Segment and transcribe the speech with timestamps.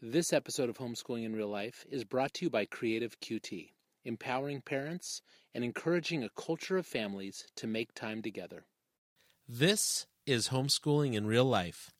[0.00, 3.72] This episode of Homeschooling in Real Life is brought to you by Creative QT,
[4.04, 8.66] empowering parents and encouraging a culture of families to make time together.
[9.48, 11.90] This is Homeschooling in Real Life.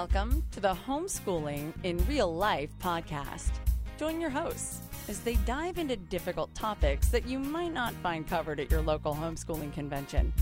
[0.00, 3.50] Welcome to the Homeschooling in Real Life podcast.
[3.98, 8.60] Join your hosts as they dive into difficult topics that you might not find covered
[8.60, 10.32] at your local homeschooling convention.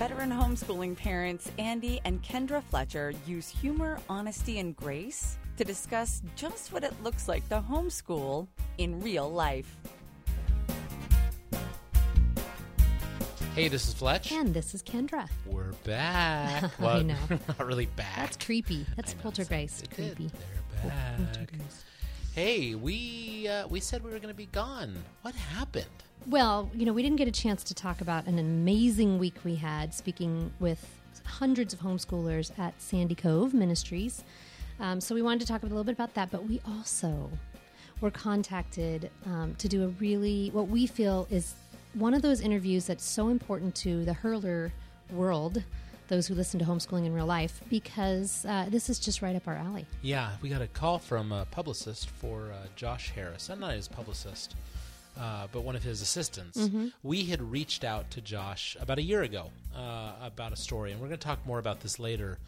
[0.00, 6.72] Veteran homeschooling parents Andy and Kendra Fletcher use humor, honesty, and grace to discuss just
[6.72, 9.76] what it looks like to homeschool in real life.
[13.58, 14.30] Hey, this is Fletch.
[14.30, 15.28] And this is Kendra.
[15.44, 16.70] We're back.
[16.80, 17.16] I know.
[17.48, 18.14] not really back.
[18.14, 18.86] That's creepy.
[18.94, 19.82] That's know, poltergeist.
[19.82, 20.14] it did.
[20.14, 20.30] creepy.
[20.80, 21.16] They're back.
[21.16, 21.84] Poltergeist.
[22.36, 24.94] Hey, we uh, we said we were going to be gone.
[25.22, 25.86] What happened?
[26.28, 29.56] Well, you know, we didn't get a chance to talk about an amazing week we
[29.56, 30.88] had speaking with
[31.24, 34.22] hundreds of homeschoolers at Sandy Cove Ministries.
[34.78, 37.28] Um, so we wanted to talk a little bit about that, but we also
[38.00, 41.56] were contacted um, to do a really, what we feel is
[41.98, 44.72] one of those interviews that's so important to the hurler
[45.10, 45.62] world,
[46.08, 49.46] those who listen to homeschooling in real life, because uh, this is just right up
[49.48, 49.86] our alley.
[50.02, 53.48] Yeah, we got a call from a publicist for uh, Josh Harris.
[53.50, 54.54] I'm not his publicist,
[55.18, 56.58] uh, but one of his assistants.
[56.58, 56.88] Mm-hmm.
[57.02, 61.00] We had reached out to Josh about a year ago uh, about a story, and
[61.00, 62.38] we're going to talk more about this later.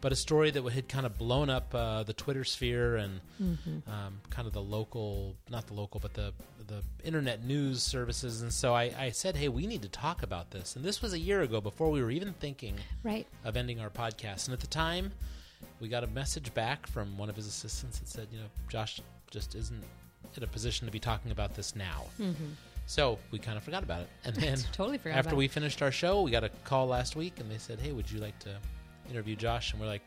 [0.00, 3.88] But a story that had kind of blown up uh, the Twitter sphere and Mm-hmm.
[3.88, 6.32] um, kind of the local, not the local, but the
[6.68, 8.42] the internet news services.
[8.42, 10.76] And so I, I said, hey, we need to talk about this.
[10.76, 13.26] And this was a year ago before we were even thinking Right.
[13.44, 14.46] of ending our podcast.
[14.46, 15.10] And at the time,
[15.80, 19.00] we got a message back from one of his assistants that said, you know, Josh
[19.30, 19.82] just isn't
[20.36, 22.04] in a position to be talking about this now.
[22.20, 22.44] Mm-hmm.
[22.86, 24.08] So we kind of forgot about it.
[24.24, 27.40] And then Totally forgot after we finished our show, we got a call last week
[27.40, 28.56] and they said, hey, would you like to
[29.10, 29.72] interview Josh?
[29.72, 30.02] And we're like,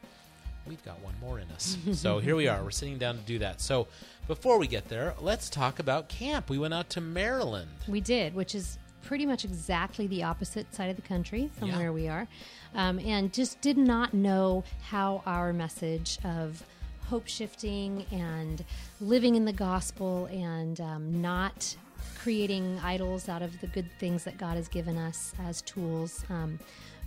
[0.67, 1.77] we've got one more in us.
[1.94, 2.63] so here we are.
[2.63, 3.61] We're sitting down to do that.
[3.61, 3.88] So
[4.31, 6.50] before we get there, let's talk about camp.
[6.50, 7.69] We went out to Maryland.
[7.86, 11.78] We did, which is pretty much exactly the opposite side of the country from Yeah.
[11.80, 12.30] where we are,
[12.74, 16.64] um, and just did not know how our message of
[17.09, 18.64] hope shifting and
[19.02, 21.75] living in the gospel and um, not
[22.18, 26.24] creating idols out of the good things that God has given us as tools.
[26.30, 26.58] Um,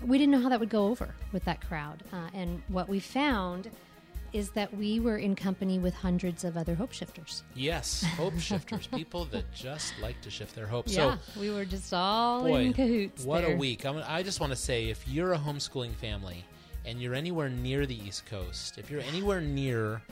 [0.04, 3.00] we didn't know how that would go over with that crowd, uh, and what we
[3.00, 3.70] found
[4.34, 7.44] is that we were in company with hundreds of other hope shifters.
[7.54, 10.86] Yes, hope shifters, people that just like to shift their hope.
[10.88, 13.24] yeah, So we were just all Boy, in cahoots.
[13.24, 13.54] what there.
[13.54, 13.84] a week!
[13.86, 16.44] I'm, I just want to say, if you're a homeschooling family
[16.84, 20.02] and you're anywhere near the East Coast, if you're anywhere near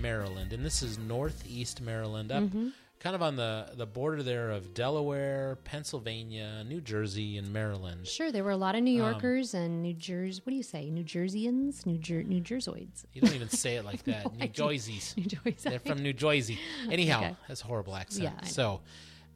[0.00, 2.68] Maryland, and this is Northeast Maryland, up Mm-hmm.
[3.02, 8.06] Kind of on the the border there of Delaware, Pennsylvania, New Jersey, and Maryland.
[8.06, 10.40] Sure, there were a lot Um, of New Yorkers and New Jersey.
[10.44, 10.88] What do you say?
[10.90, 14.24] New Jerseyans, New Jer- New Jersoids, You don't even say it like that.
[14.32, 14.48] No, New.
[14.48, 15.14] Jerseys.
[15.16, 15.68] New Jersey.
[15.68, 16.58] They're from New Jersey.
[16.90, 17.36] Anyhow, Okay.
[17.48, 18.24] that's a horrible accent.
[18.24, 18.80] Yeah, so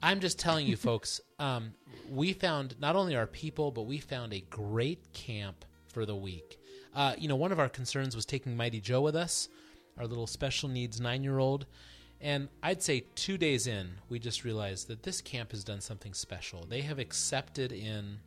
[0.03, 1.75] I'm just telling you, folks, um,
[2.11, 6.59] we found not only our people, but we found a great camp for the week.
[6.95, 9.49] Uh, you know, one of our concerns was taking Mighty Joe with us,
[9.99, 11.67] our little special needs nine year old.
[12.21, 16.15] And I'd say two days in, we just realized that this camp has done something
[16.15, 16.65] special.
[16.67, 18.19] They have accepted in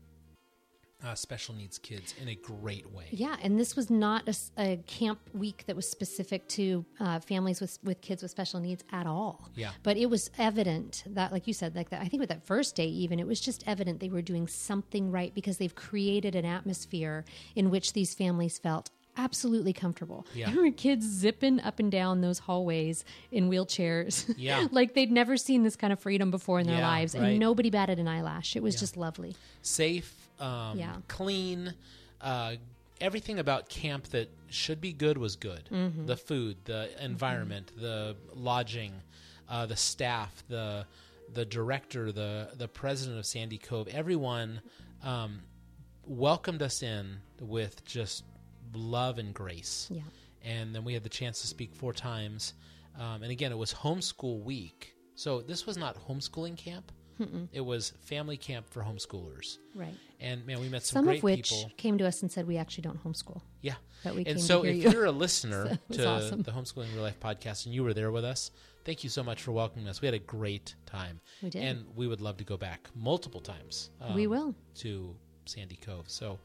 [1.04, 3.06] uh, special needs kids in a great way.
[3.12, 7.80] Yeah, and this was not a camp week that was specific to uh, families with
[7.84, 9.50] with kids with special needs at all.
[9.56, 9.72] Yeah.
[9.84, 12.02] but it was evident that, like you said, like that.
[12.02, 15.12] I think with that first day, even it was just evident they were doing something
[15.12, 17.24] right because they've created an atmosphere
[17.56, 18.90] in which these families felt
[19.20, 20.26] absolutely comfortable.
[20.34, 20.50] Yeah.
[20.52, 24.34] There were kids zipping up and down those hallways in wheelchairs.
[24.38, 24.68] Yeah.
[24.72, 27.24] like they'd never seen this kind of freedom before in their Yeah, lives, right.
[27.32, 28.56] and nobody batted an eyelash.
[28.56, 29.36] It was just lovely.
[29.62, 30.96] safe, um, Yeah.
[31.08, 31.74] clean.
[32.22, 32.56] Uh,
[33.02, 35.68] everything about camp that should be good was good.
[35.72, 36.06] Mm-hmm.
[36.06, 38.94] The food, the environment, the lodging,
[39.50, 40.86] uh, the staff, the
[41.32, 43.88] the director, the the president of Sandy Cove.
[43.90, 44.62] Everyone
[45.04, 45.42] um,
[46.06, 48.24] welcomed us in with just
[48.74, 49.88] love and grace.
[49.92, 50.02] Yeah.
[50.44, 52.54] And then we had the chance to speak four times.
[53.00, 54.94] Um, and again, it was homeschool week.
[55.16, 56.92] So this was not homeschooling camp.
[57.52, 59.58] It was family camp for homeschoolers.
[59.76, 59.94] Right.
[60.22, 61.70] And man, we met some, Some great of which people.
[61.76, 63.42] came to us and said we actually don't homeschool.
[63.60, 63.74] Yeah.
[64.06, 64.90] that we and so if you.
[64.90, 66.44] you're a listener So to awesome.
[66.44, 68.52] the Homeschooling Real Life podcast and you were there with us,
[68.86, 70.00] thank you so much for welcoming us.
[70.00, 71.20] We had a great time.
[71.44, 71.62] We did.
[71.62, 73.90] And we would love to go back multiple times.
[74.00, 74.56] um, We will.
[74.76, 75.14] To
[75.44, 76.06] Sandy Cove.
[76.10, 76.40] So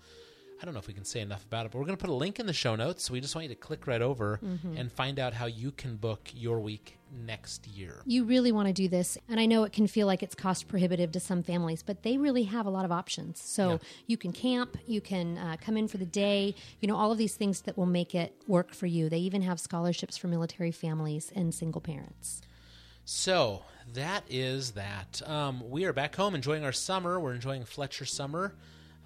[0.60, 2.10] I don't know if we can say enough about it, but we're going to put
[2.10, 3.04] a link in the show notes.
[3.04, 4.40] So we just want you to click right over
[4.76, 6.96] and find out how you can book your week
[7.26, 8.00] next year.
[8.06, 10.66] You really want to do this, and I know it can feel like it's cost
[10.68, 13.40] prohibitive to some families, but they really have a lot of options.
[13.40, 13.78] So Yeah.
[14.06, 17.18] you can camp, you can uh, come in for the day, you know, all of
[17.18, 19.08] these things that will make it work for you.
[19.08, 22.40] They even have scholarships for military families and single parents.
[23.04, 23.62] So
[23.92, 25.20] that is that.
[25.26, 27.20] Um, we are back home enjoying our summer.
[27.20, 28.54] We're enjoying Fletcher summer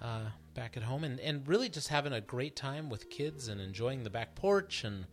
[0.01, 0.21] uh,
[0.59, 4.03] back at home and, and really just having a great time with kids and enjoying
[4.03, 5.05] the back porch and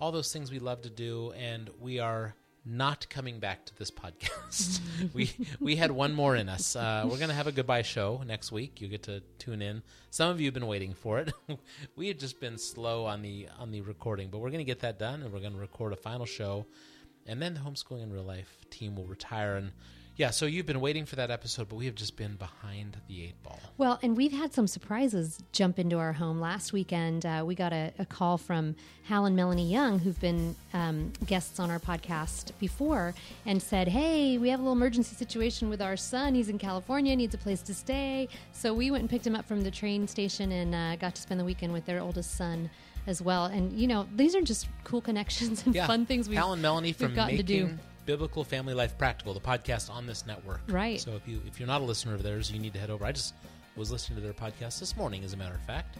[0.00, 1.32] all those things we love to do.
[1.32, 4.78] And we are not coming back to this podcast.
[5.12, 6.76] we we had one more in us.
[6.76, 8.80] Uh, we're to have a goodbye show next week.
[8.80, 9.82] You get to tune in.
[10.10, 11.32] Some of you have been waiting for it.
[11.96, 15.00] we had just been slow on the on the recording, but we're to get that
[15.00, 16.64] done and we're to record a final show
[17.26, 19.72] and then the homeschooling in real life team will retire and
[20.16, 23.24] yeah so you've been waiting for that episode but we have just been behind the
[23.24, 26.40] eight ball Well, and we've had some surprises jump into our home.
[26.40, 28.74] Last weekend, uh, we got a, a call from
[29.04, 33.14] Hal and Melanie Young, who've been um, guests on our podcast before,
[33.44, 36.34] and said, Hey, we have a little emergency situation with our son.
[36.34, 38.28] He's in California, needs a place to stay.
[38.52, 41.20] So we went and picked him up from the train station and uh, got to
[41.20, 42.70] spend the weekend with their oldest son
[43.06, 43.44] as well.
[43.44, 46.62] And, you know, these are just cool connections and yeah fun things we've, Hal and
[46.62, 47.78] Melanie from gotten to do.
[48.06, 50.60] Biblical family life practical the podcast on this network.
[50.68, 51.00] Right.
[51.00, 53.04] so if you if you're not a listener of theirs you need to head over.
[53.04, 53.34] I just
[53.76, 55.98] was listening to their podcast this morning as a matter of fact.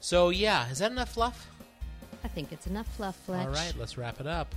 [0.00, 1.48] So yeah is that enough fluff?
[2.24, 3.46] I think it's enough fluff, Fletch.
[3.46, 4.54] all right let's wrap it up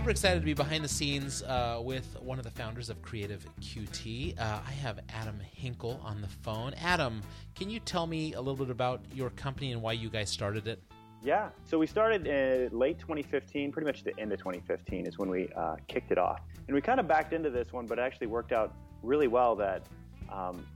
[0.00, 3.44] Super excited to be behind the scenes uh, with one of the founders of Creative
[3.60, 4.40] QT.
[4.40, 6.72] Uh, I have Adam Hinkle on the phone.
[6.80, 7.20] Adam,
[7.54, 10.66] can you tell me a little bit about your company and why you guys started
[10.66, 10.82] it?
[11.22, 11.50] Yeah.
[11.66, 15.50] So we started in late 2015, pretty much the end of 2015 is when we
[15.54, 16.40] uh, kicked it off.
[16.66, 18.72] And we kind of backed into this one, but it actually worked out
[19.02, 19.82] really well that
[20.32, 20.66] um,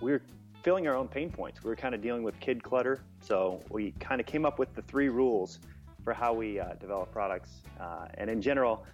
[0.00, 0.22] we were
[0.64, 1.62] filling our own pain points.
[1.62, 3.04] We were kind of dealing with kid clutter.
[3.20, 5.60] So we kind of came up with the three rules
[6.04, 7.62] for how we uh, develop products.
[7.80, 8.84] Uh, and in general,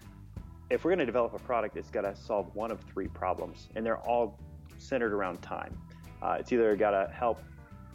[0.70, 3.68] if we're going to develop a product, it's got to solve one of three problems,
[3.74, 4.38] and they're all
[4.76, 5.76] centered around time.
[6.22, 7.40] Uh, it's either got to help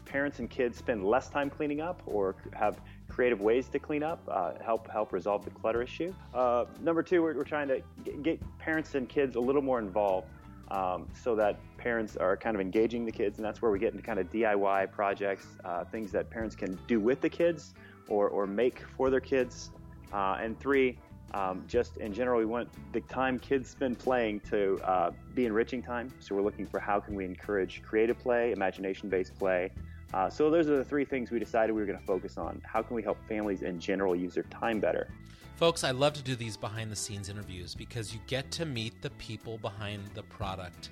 [0.06, 4.21] parents and kids spend less time cleaning up, or have creative ways to clean up,
[4.27, 6.13] uh, help help resolve the clutter issue.
[6.33, 9.80] Uh, number two, we're, we're trying to get, get parents and kids a little more
[9.80, 10.27] involved.
[10.71, 13.92] Um, so that parents are kind of engaging the kids, and that's where we get
[13.92, 17.74] into kind of DIY projects, uh, things that parents can do with the kids
[18.07, 19.71] or, or make for their kids.
[20.11, 20.97] Uh, and three,
[21.33, 25.81] um, just in general, we want the time kids spend playing to uh, be enriching
[25.81, 26.13] time.
[26.19, 29.71] So we're looking for how can we encourage creative play, imagination-based play.
[30.13, 32.61] Uh, so those are the three things we decided we were going to focus on.
[32.65, 35.07] How can we help families in general use their time better?
[35.56, 39.01] Folks, I love to do these behind the scenes interviews because you get to meet
[39.01, 40.89] the people behind the product.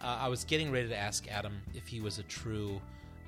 [0.00, 2.80] Uh, I was getting ready to ask Adam if he was a true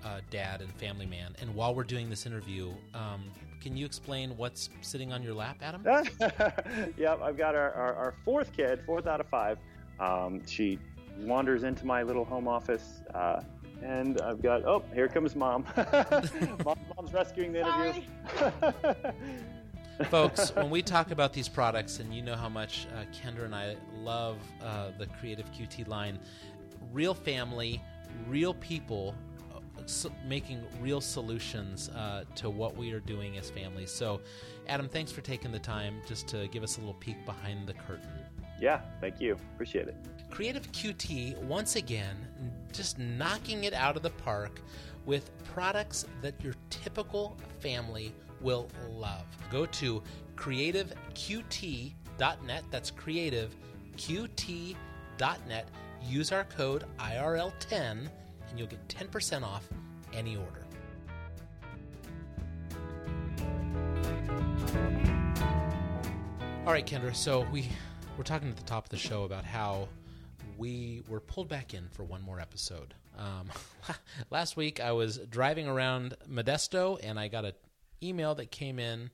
[0.05, 1.35] uh, dad and family man.
[1.41, 3.31] And while we're doing this interview, um,
[3.61, 5.83] can you explain what's sitting on your lap, Adam?
[6.99, 9.59] yep, I've got our, our, our, fourth kid, fourth out of five.
[9.99, 10.79] Um, she
[11.21, 13.01] wanders into my little home office.
[13.15, 13.41] Uh,
[13.83, 15.65] and I've got, oh, here comes mom.
[16.65, 18.03] mom mom's rescuing the interview.
[20.11, 23.55] Folks, when we talk about these products, and you know how much uh, Kendra and
[23.55, 26.19] I love uh, the Creative QT line,
[26.93, 27.81] real family,
[28.29, 29.15] real people
[29.87, 33.91] uh, making real solutions uh, to what we are doing as families.
[33.91, 34.21] So,
[34.69, 37.75] Adam, thanks for taking the time just to give us a little peek behind the
[37.75, 38.11] curtain.
[38.61, 39.37] Yeah, thank you.
[39.55, 39.97] Appreciate it.
[40.31, 42.17] Creative QT, once again,
[42.73, 44.61] just knocking it out of the park
[45.07, 49.27] with products that your typical family will love.
[49.51, 50.03] Go to
[50.37, 52.65] creativeqt.net.
[52.71, 55.69] That's creativeqt.net.
[56.03, 58.09] Use our code IRL10
[58.55, 59.69] and you'll get 10% off
[60.13, 60.65] any order.
[66.65, 67.17] All right, Kendra.
[67.17, 67.69] So we
[68.17, 69.89] we're talking at the top of the show about how
[70.57, 72.95] we were pulled back in for one more episode.
[73.19, 73.51] Um,
[74.31, 77.55] last week, I was driving around Modesto, and I got an
[78.05, 79.11] email that came in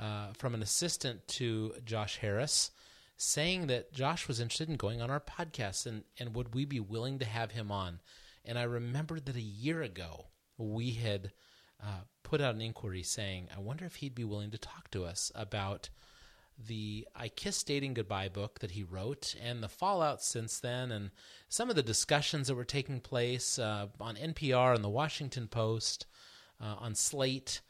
[0.00, 2.70] uh, from an assistant to Josh Harris
[3.18, 6.80] saying that Josh was interested in going on our podcast, and, and would we be
[6.80, 8.00] willing to have him on?
[8.48, 10.26] And I remembered that a year ago
[10.56, 11.32] we had
[11.80, 15.04] uh, put out an inquiry saying, I wonder if he'd be willing to talk to
[15.04, 15.90] us about
[16.66, 21.10] the I Kiss Dating Goodbye book that he wrote and the fallout since then, and
[21.48, 26.06] some of the discussions that were taking place uh, on NPR and the Washington Post,
[26.60, 27.60] uh, on Slate.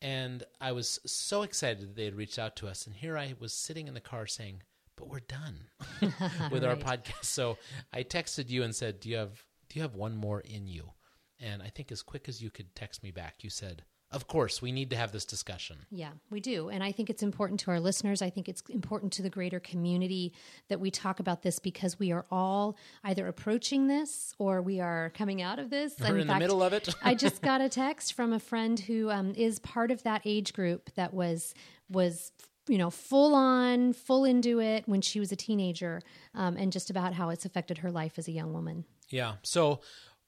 [0.00, 2.86] And I was so excited that they had reached out to us.
[2.86, 4.62] And here I was sitting in the car saying,
[4.96, 5.66] but we're done
[6.50, 7.24] with our podcast.
[7.24, 7.58] So
[7.92, 10.90] I texted you and said, do you have, do you have one more in you?
[11.38, 14.60] And I think as quick as you could text me back, you said, of course,
[14.60, 15.86] we need to have this discussion.
[15.88, 16.68] Yeah, we do.
[16.68, 18.20] And I think it's important to our listeners.
[18.20, 20.32] I think it's important to the greater community
[20.68, 25.12] that we talk about this because we are all either approaching this or we are
[25.14, 25.94] coming out of this.
[26.00, 26.92] We're in, in fact, the middle of it.
[27.04, 30.52] I just got a text from a friend who um, is part of that age
[30.52, 31.54] group that was
[31.88, 32.32] was
[32.68, 36.02] you know full on full into it when she was a teenager
[36.34, 39.34] um, and just about how it's affected her life as a young woman yeah.
[39.42, 39.80] So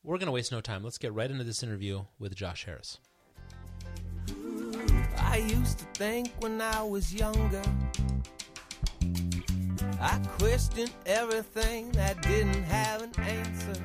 [0.02, 0.82] we're going to waste no time.
[0.82, 2.98] Let's get right into this interview with josh harris.
[5.18, 7.62] I used to think when I was younger,
[10.00, 13.80] I questioned everything that didn't have an answer.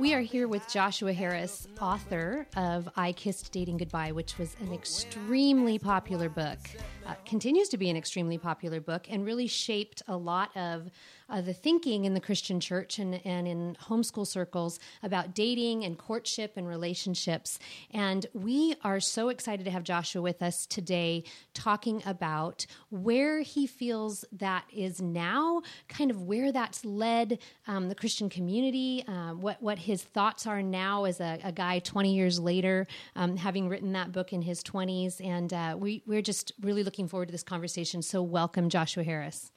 [0.00, 4.72] We are here with Joshua Harris, author of I Kissed Dating Goodbye, which was an
[4.72, 6.58] extremely popular book,
[7.06, 10.90] uh, continues to be an extremely popular book, and really shaped a lot of
[11.30, 15.96] uh, the thinking in the Christian church and, and in homeschool circles about dating and
[15.96, 17.58] courtship and relationships.
[17.92, 23.66] And we are so excited to have Joshua with us today talking about where he
[23.66, 29.62] feels that is now, kind of where that's led um, the Christian community, uh, what,
[29.62, 33.92] what his thoughts are now as a, a guy 20 years later, um, having written
[33.92, 35.24] that book in his 20s.
[35.24, 38.02] And uh, we, we're just really looking forward to this conversation.
[38.02, 39.52] So, welcome, Joshua Harris.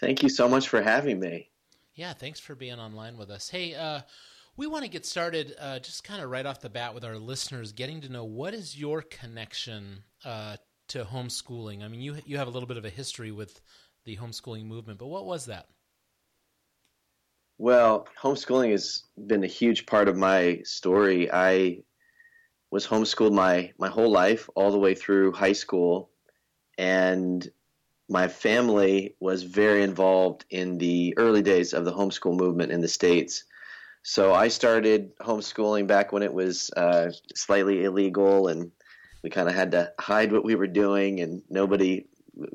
[0.00, 1.50] Thank you so much for having me.
[1.94, 3.48] Yeah, thanks for being online with us.
[3.48, 4.02] Hey, uh,
[4.56, 7.16] we want to get started uh, just kind of right off the bat with our
[7.16, 10.56] listeners, getting to know what is your connection uh,
[10.88, 11.82] to homeschooling.
[11.82, 13.60] I mean, you you have a little bit of a history with
[14.04, 15.68] the homeschooling movement, but what was that?
[17.58, 21.30] Well, homeschooling has been a huge part of my story.
[21.32, 21.82] I
[22.70, 26.10] was homeschooled my my whole life, all the way through high school,
[26.76, 27.48] and
[28.08, 32.88] my family was very involved in the early days of the homeschool movement in the
[32.88, 33.44] states.
[34.02, 38.70] So I started homeschooling back when it was uh, slightly illegal, and
[39.24, 42.06] we kind of had to hide what we were doing, and nobody,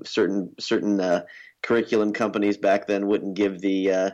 [0.06, 1.24] certain certain uh,
[1.62, 4.10] curriculum companies back then wouldn't give the uh,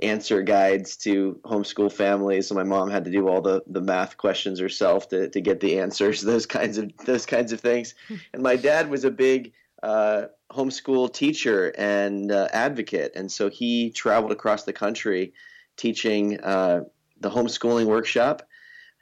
[0.00, 2.48] answer guides to homeschool families.
[2.48, 5.60] So my mom had to do all the, the math questions herself to, to get
[5.60, 7.94] the answers, those kinds of those kinds of things.
[8.32, 13.90] And my dad was a big uh, homeschool teacher and uh, advocate, and so he
[13.90, 15.32] traveled across the country
[15.76, 16.80] teaching uh,
[17.20, 18.42] the homeschooling workshop.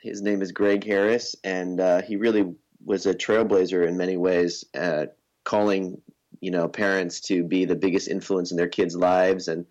[0.03, 2.55] His name is Greg Harris, and uh, he really
[2.85, 4.65] was a trailblazer in many ways,
[5.45, 6.01] calling
[6.41, 9.67] you know parents to be the biggest influence in their kids' lives and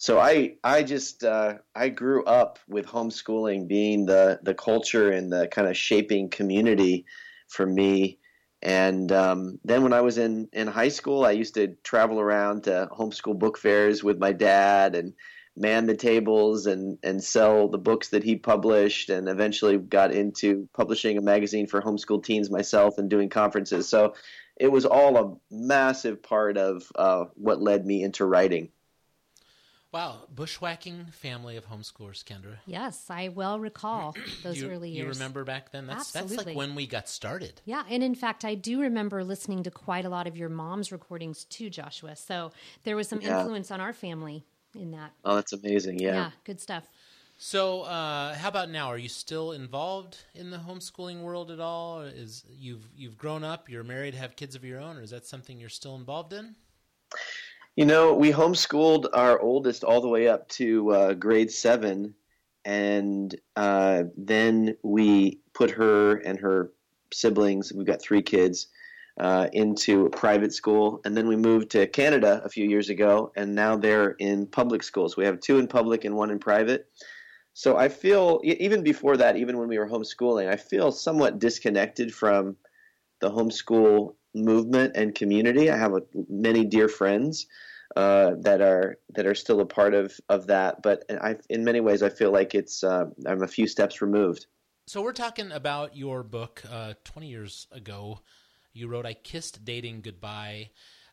[0.00, 5.30] so I I just uh, I grew up with homeschooling being the the culture and
[5.30, 7.04] the kind of shaping community
[7.48, 8.18] for me
[8.62, 12.64] and um, then when I was in, in high school, I used to travel around
[12.64, 15.14] to homeschool book fairs with my dad and
[15.56, 20.68] man the tables and, and sell the books that he published and eventually got into
[20.74, 23.88] publishing a magazine for homeschool teens myself and doing conferences.
[23.88, 24.14] So
[24.56, 28.68] it was all a massive part of uh, what led me into writing.
[29.92, 32.58] Wow, bushwhacking family of homeschoolers, Kendra.
[32.64, 35.04] Yes, I well recall those you, early years.
[35.04, 35.88] You remember back then?
[35.88, 36.36] That's Absolutely.
[36.36, 37.60] that's like when we got started.
[37.64, 40.92] Yeah, and in fact, I do remember listening to quite a lot of your mom's
[40.92, 42.14] recordings too, Joshua.
[42.14, 42.52] So
[42.84, 43.40] there was some yeah.
[43.40, 44.44] influence on our family
[44.78, 45.12] in that.
[45.24, 45.98] Oh, that's amazing!
[45.98, 46.84] Yeah, yeah, good stuff.
[47.42, 48.88] So, uh, how about now?
[48.88, 52.02] Are you still involved in the homeschooling world at all?
[52.02, 55.26] Is you've you've grown up, you're married, have kids of your own, or is that
[55.26, 56.54] something you're still involved in?
[57.80, 62.14] You know, we homeschooled our oldest all the way up to uh, grade seven,
[62.62, 66.72] and uh, then we put her and her
[67.10, 67.72] siblings.
[67.72, 68.66] We've got three kids.
[69.18, 73.32] Uh, into a private school, and then we moved to Canada a few years ago,
[73.36, 75.16] and now they're in public schools.
[75.16, 76.88] We have two in public and one in private.
[77.52, 82.14] So I feel even before that, even when we were homeschooling, I feel somewhat disconnected
[82.14, 82.56] from
[83.20, 85.70] the homeschool movement and community.
[85.70, 87.46] I have a, many dear friends
[87.96, 91.80] uh, that are that are still a part of of that, but I, in many
[91.80, 94.46] ways, I feel like it's uh, I'm a few steps removed.
[94.86, 96.62] So we're talking about your book.
[96.70, 98.20] Uh, Twenty years ago,
[98.72, 100.70] you wrote "I Kissed Dating Goodbye."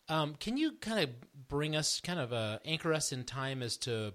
[0.09, 1.09] Um, can you kind of
[1.49, 4.13] bring us, kind of uh, anchor us in time as to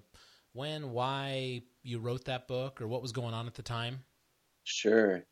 [0.55, 4.05] when, why you wrote that book, or what was going on at the time?
[4.65, 5.25] Sure.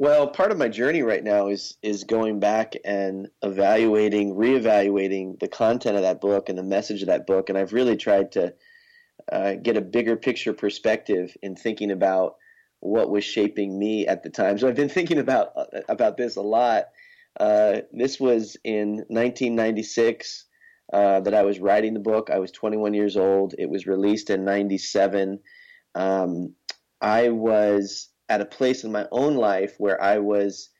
[0.00, 5.48] Well, part of my journey right now is is going back and evaluating, reevaluating the
[5.48, 8.54] content of that book and the message of that book, and I've really tried to
[9.32, 12.36] uh, get a bigger picture perspective in thinking about
[12.78, 14.56] what was shaping me at the time.
[14.56, 15.48] So I've been thinking about
[15.88, 16.84] about this a lot.
[17.40, 20.44] Uh, this was in 1996
[20.92, 22.30] uh, that I was writing the book.
[22.30, 23.56] I was 21 years old.
[23.58, 25.40] It was released in 97.
[25.96, 26.54] Um,
[27.00, 30.70] I was at a place in my own life where I was,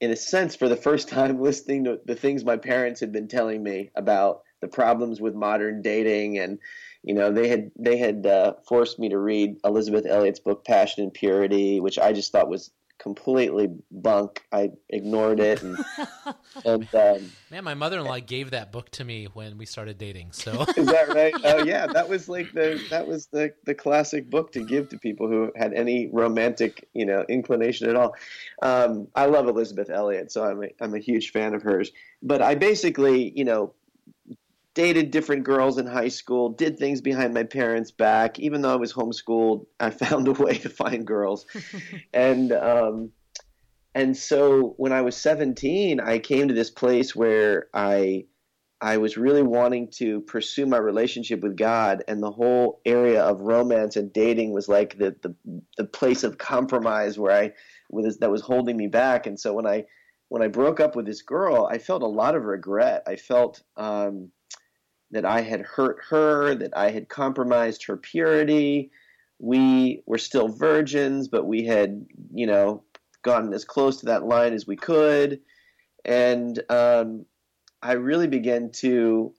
[0.00, 3.28] in a sense, for the first time, listening to the things my parents had been
[3.28, 6.38] telling me about the problems with modern dating.
[6.38, 6.58] And
[7.02, 11.02] you know they had they had uh, forced me to read Elisabeth Elliot's book Passion
[11.04, 12.70] and Purity, which I just thought was
[13.02, 14.44] completely bunk.
[14.52, 15.60] I ignored it.
[15.60, 15.76] And,
[16.64, 20.30] and um, man, my mother-in-law gave that book to me when we started dating.
[20.30, 21.34] So is that right?
[21.44, 24.98] Oh yeah, that was like the that was the the classic book to give to
[24.98, 28.14] people who had any romantic you know inclination at all.
[28.62, 31.90] Um, I love Elisabeth Elliot, so I'm a, I'm a huge fan of hers.
[32.22, 33.74] But I basically you know
[34.74, 38.38] dated different girls in high school, did things behind my parents' back.
[38.38, 41.46] Even though I was homeschooled, I found a way to find girls.
[42.14, 43.10] and um,
[43.94, 48.24] and so when I was 17, I came to this place where I
[48.80, 53.40] I was really wanting to pursue my relationship with God, and the whole area of
[53.40, 55.34] romance and dating was like the the,
[55.76, 57.52] the place of compromise where I
[57.90, 59.26] was that was holding me back.
[59.26, 59.84] And so when I
[60.30, 63.02] when I broke up with this girl, I felt a lot of regret.
[63.06, 64.30] I felt um,
[65.12, 68.90] that I had hurt her, that I had compromised her purity.
[69.38, 72.82] We were still virgins, but we had, you know,
[73.22, 75.40] gotten as close to that line as we could.
[76.04, 77.26] And um,
[77.82, 79.34] I really began to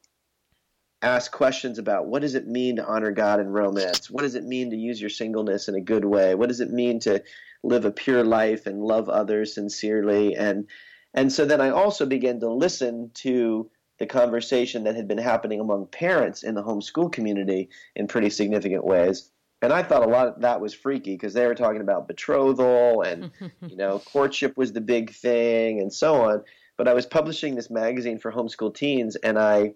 [1.02, 4.10] ask questions about what does it mean to honor God in romance?
[4.10, 6.34] What does it mean to use your singleness in a good way?
[6.34, 7.22] What does it mean to
[7.62, 10.36] live a pure life and love others sincerely?
[10.36, 10.68] And
[11.14, 13.70] and so then I also began to listen to
[14.04, 18.84] the conversation that had been happening among parents in the homeschool community in pretty significant
[18.84, 19.32] ways.
[19.62, 23.02] And I thought a lot of that was freaky because they were talking about betrothal
[23.04, 23.32] and,
[23.66, 26.44] you know, courtship was the big thing and so on.
[26.78, 29.76] But I was publishing this magazine for homeschool teens and I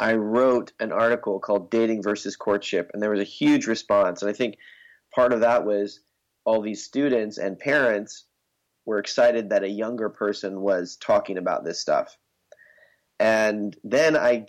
[0.00, 4.22] I wrote an article called Dating versus Courtship and there was a huge response.
[4.22, 4.56] And I think
[5.14, 6.00] part of that was
[6.46, 8.24] all these students and parents
[8.86, 12.16] were excited that a younger person was talking about this stuff.
[13.18, 14.46] And then I,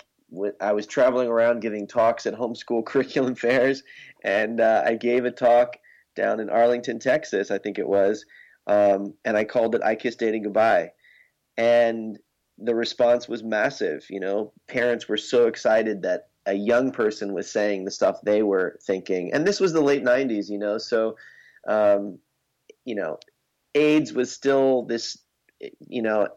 [0.60, 3.84] I was traveling around giving talks at homeschool curriculum fairs,
[4.23, 5.77] and uh, I gave a talk
[6.15, 8.25] down in Arlington, Texas, I think it was,
[8.65, 10.91] um, and I called it "I Kiss Dating Goodbye,"
[11.56, 12.17] and
[12.58, 14.06] the response was massive.
[14.10, 18.41] You know, parents were so excited that a young person was saying the stuff they
[18.41, 20.49] were thinking, and this was the late '90s.
[20.49, 21.15] You know, so
[21.67, 22.19] um,
[22.84, 23.19] you know,
[23.75, 25.17] AIDS was still this
[25.88, 26.27] you know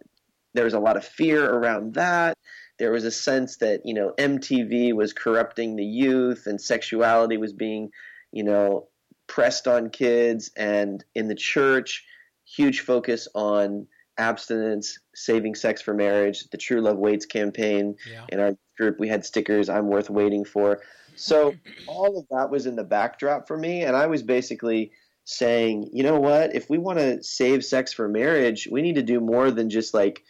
[0.55, 2.37] there was a lot of fear around that.
[2.79, 7.53] There was a sense that you know MTV was corrupting the youth and sexuality was
[7.53, 7.91] being
[8.33, 8.89] you know
[9.27, 12.05] pressed on kids, and in the church,
[12.45, 13.87] huge focus on
[14.19, 16.45] abstinence, saving sex for marriage.
[16.51, 18.25] The True Love Waits campaign yeah.
[18.29, 20.81] in our group, we had stickers "I'm worth waiting for."
[21.17, 21.55] So
[21.87, 24.93] all of that was in the backdrop for me, and I was basically
[25.25, 26.55] saying, you know what?
[26.55, 29.95] If we want to save sex for marriage, we need to do more than just
[29.95, 30.23] like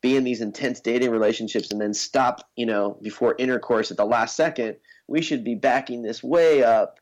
[0.00, 4.04] be in these intense dating relationships and then stop, you know, before intercourse at the
[4.04, 4.76] last second.
[5.08, 6.98] We should be backing this way up.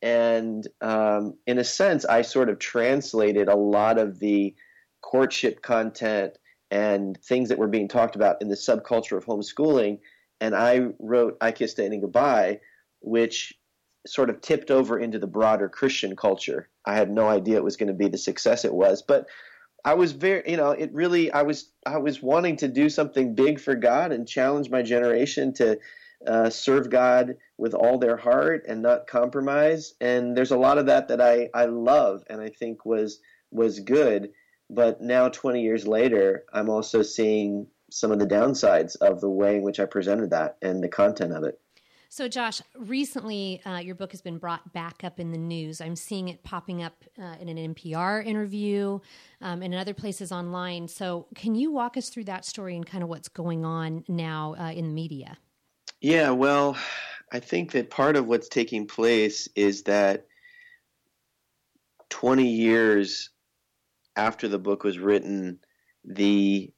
[0.00, 4.54] And um, in a sense, I sort of translated a lot of the
[5.02, 6.38] courtship content
[6.70, 9.98] and things that were being talked about in the subculture of homeschooling.
[10.40, 12.60] And I wrote I Kiss Dating Goodbye,
[13.00, 13.54] which
[14.06, 16.68] sort of tipped over into the broader Christian culture.
[16.86, 19.02] I had no idea it was going to be the success it was.
[19.02, 19.26] But
[19.84, 23.34] I was very, you know, it really, I was, I was wanting to do something
[23.34, 25.78] big for God and challenge my generation to
[26.26, 29.94] uh, serve God with all their heart and not compromise.
[30.00, 33.80] And there's a lot of that that I, I love and I think was, was
[33.80, 34.30] good.
[34.70, 39.56] But now, 20 years later, I'm also seeing some of the downsides of the way
[39.56, 41.58] in which I presented that and the content of it.
[42.10, 45.82] So, Josh, recently uh, your book has been brought back up in the news.
[45.82, 48.98] I'm seeing it popping up uh, in an NPR interview
[49.42, 50.88] um, and in other places online.
[50.88, 54.54] So, can you walk us through that story and kind of what's going on now
[54.58, 55.36] uh, in the media?
[56.00, 56.78] Yeah, well,
[57.30, 60.26] I think that part of what's taking place is that
[62.08, 63.30] 20 years
[64.16, 65.58] after the book was written,
[66.04, 66.72] the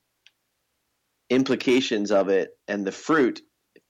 [1.29, 3.43] implications of it and the fruit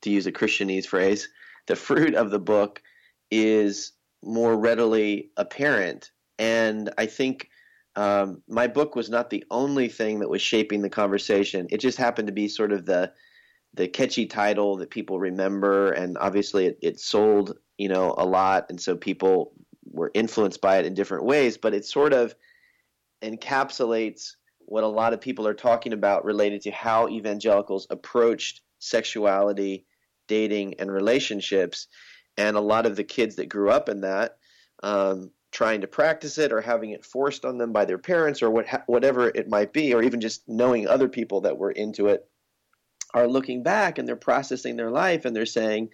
[0.02, 1.28] to use a Christianese phrase,
[1.66, 2.82] the fruit of the book
[3.30, 6.10] is more readily apparent.
[6.38, 7.48] And I think
[7.96, 11.66] um, my book was not the only thing that was shaping the conversation.
[11.70, 13.12] It just happened to be sort of the
[13.74, 18.66] the catchy title that people remember, and obviously it, it sold you know a lot,
[18.68, 19.52] and so people
[19.84, 22.34] were influenced by it in different ways, but it sort of
[23.22, 29.84] encapsulates what a lot of people are talking about related to how evangelicals approached sexuality,
[30.30, 31.88] dating, and relationships.
[32.38, 34.38] And a lot of the kids that grew up in that,
[34.82, 38.50] um, trying to practice it or having it forced on them by their parents or
[38.50, 42.24] what, whatever it might be, or even just knowing other people that were into it,
[43.12, 45.90] are looking back and they're processing their life and they're saying,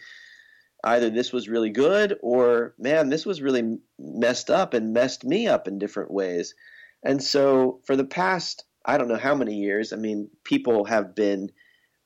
[0.85, 5.47] either this was really good or man, this was really messed up and messed me
[5.49, 6.55] up in different ways.
[7.03, 11.15] And so for the past, I don't know how many years, I mean, people have
[11.15, 11.51] been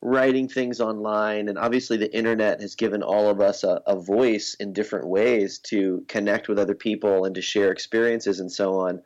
[0.02, 4.54] writing things online, and obviously the internet has given all of us a, a, voice
[4.54, 9.02] in different ways to connect with other people and to share experiences and so on.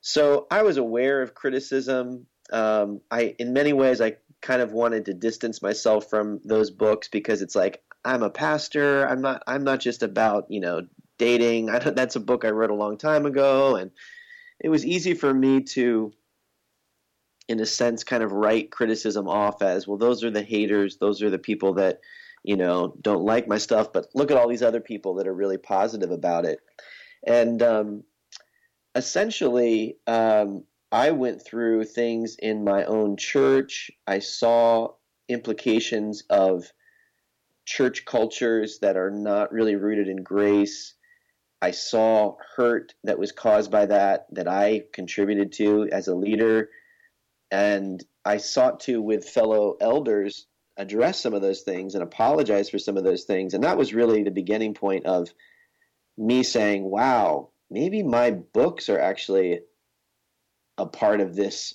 [0.00, 2.26] So I was aware of criticism.
[2.52, 7.08] Um, I, in many ways, I kind of wanted to distance myself from those books
[7.08, 9.06] because it's like I'm a pastor.
[9.06, 9.42] I'm not.
[9.46, 10.86] I'm not just about you know
[11.18, 11.70] dating.
[11.70, 13.90] I that's a book I wrote a long time ago, and
[14.60, 16.12] it was easy for me to
[17.50, 21.20] in a sense, kind of write criticism off as, well, those are the haters, those
[21.20, 21.98] are the people that,
[22.44, 25.34] you know, don't like my stuff, but look at all these other people that are
[25.34, 26.60] really positive about it.
[27.26, 28.04] And um,
[28.94, 33.90] essentially, um, I went through things in my own church.
[34.06, 34.92] I saw
[35.28, 36.70] implications of
[37.66, 40.94] church cultures that are not really rooted in grace.
[41.60, 46.70] I saw hurt that was caused by that, that I contributed to as a leader
[47.50, 52.78] and I sought to, with fellow elders, address some of those things and apologize for
[52.78, 53.54] some of those things.
[53.54, 55.32] And that was really the beginning point of
[56.16, 59.60] me saying, wow, maybe my books are actually
[60.78, 61.74] a part of this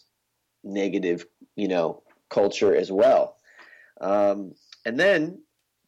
[0.64, 3.38] negative, you know, culture as well.
[4.02, 4.54] Um,
[4.86, 5.40] and then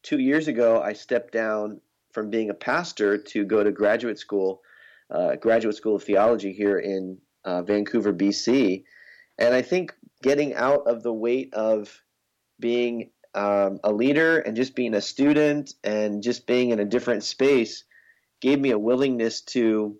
[0.04, 1.82] two years ago, I stepped down
[2.14, 4.62] from being a pastor to go to graduate school,
[5.10, 8.84] uh, graduate school of theology here in uh, Vancouver, BC.
[9.38, 12.02] And I think getting out of the weight of
[12.60, 17.24] being um, a leader and just being a student and just being in a different
[17.24, 17.84] space
[18.42, 19.98] gave me a willingness to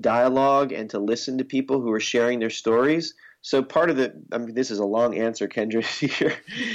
[0.00, 3.14] dialogue and to listen to people who are sharing their stories.
[3.42, 6.32] So part of the, I mean, this is a long answer, Kendra, to your,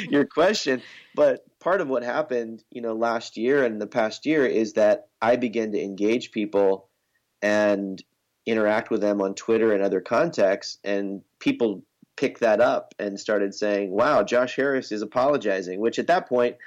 [0.10, 0.82] your question,
[1.16, 5.08] but part of what happened, you know, last year and the past year is that
[5.22, 6.90] I began to engage people
[7.42, 8.02] and
[8.50, 11.84] interact with them on Twitter and other contexts, and people
[12.18, 16.58] picked that up and started saying, "Wow, Josh Harris is apologizing," which at that point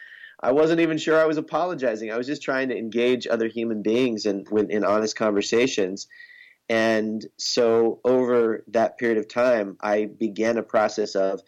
[0.43, 2.11] I wasn't even sure I was apologizing.
[2.11, 6.09] I was just trying to engage other human beings in in honest conversations.
[6.69, 11.43] And so over that period of time, I began a process of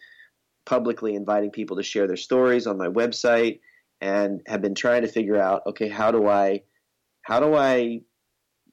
[0.65, 3.59] publicly inviting people to share their stories on my website
[4.01, 6.63] and have been trying to figure out, okay, how do I
[7.21, 8.01] how do I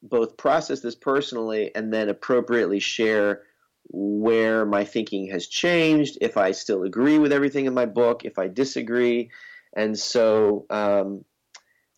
[0.02, 3.42] both process this personally and then appropriately share
[3.88, 8.38] where my thinking has changed, if I still agree with everything in my book, if
[8.38, 9.30] I disagree.
[9.74, 11.24] And so um,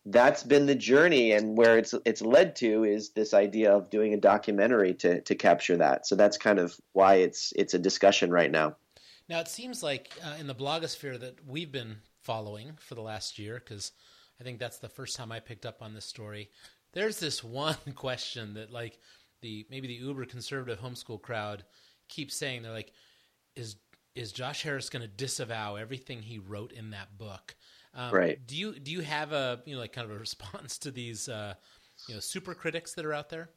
[0.05, 4.13] that's been the journey, and where it's it's led to is this idea of doing
[4.13, 6.07] a documentary to to capture that.
[6.07, 8.75] So that's kind of why it's it's a discussion right now.
[9.27, 13.39] Now it seems like uh, in the blogosphere that we've been following for the last
[13.39, 13.91] year, because
[14.39, 16.49] I think that's the first time I picked up on this story
[16.95, 18.99] there's this one question that like
[19.41, 21.63] the maybe the uber conservative homeschool crowd
[22.09, 22.91] keeps saying they're like
[23.55, 23.75] is
[24.15, 27.53] is Josh Harris going to disavow everything he wrote in that book?
[27.93, 28.39] Um, right.
[28.47, 31.29] Do you do you have a you know like kind of a response to these
[31.29, 31.53] uh,
[32.07, 33.49] you know super critics that are out there?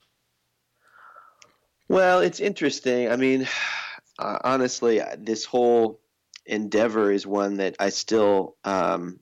[1.89, 3.11] Well, it's interesting.
[3.11, 3.49] I mean,
[4.19, 6.01] uh, honestly, this whole
[6.45, 9.21] endeavor is one that I still um,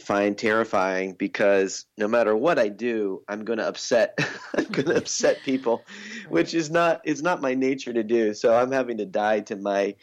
[0.00, 4.18] find terrifying because no matter what I do, I'm going to upset.
[4.56, 5.84] I'm going to upset people,
[6.28, 8.34] which is not it's not my nature to do.
[8.34, 9.96] So I'm having to die to my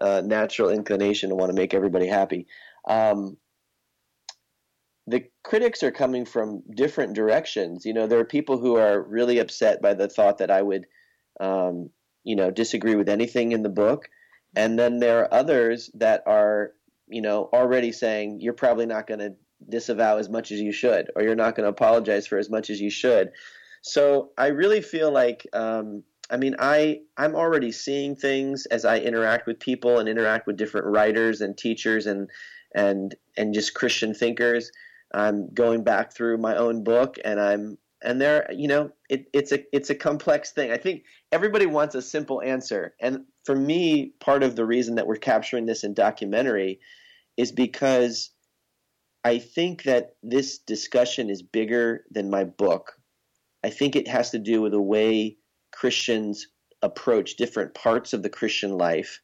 [0.00, 2.46] uh, natural inclination to want to make everybody happy.
[2.88, 3.36] Um,
[5.06, 7.84] the critics are coming from different directions.
[7.84, 10.86] You know, there are people who are really upset by the thought that I would,
[11.40, 11.90] um,
[12.24, 14.08] you know, disagree with anything in the book,
[14.56, 16.72] and then there are others that are
[17.08, 19.34] you know, already saying you're probably not going to
[19.68, 22.70] disavow as much as you should, or you're not going to apologize for as much
[22.70, 23.30] as you should.
[23.82, 28.98] So I really feel like, um, I mean, I I'm already seeing things as I
[28.98, 32.30] interact with people and interact with different writers and teachers and
[32.74, 34.70] and and just Christian thinkers.
[35.12, 39.52] I'm going back through my own book, and I'm and there, you know, it, it's
[39.52, 40.70] a it's a complex thing.
[40.70, 45.06] I think everybody wants a simple answer, and for me, part of the reason that
[45.06, 46.80] we're capturing this in documentary
[47.36, 48.30] is because
[49.24, 52.92] I think that this discussion is bigger than my book.
[53.64, 55.38] I think it has to do with the way
[55.72, 56.48] Christians
[56.82, 59.20] approach different parts of the Christian life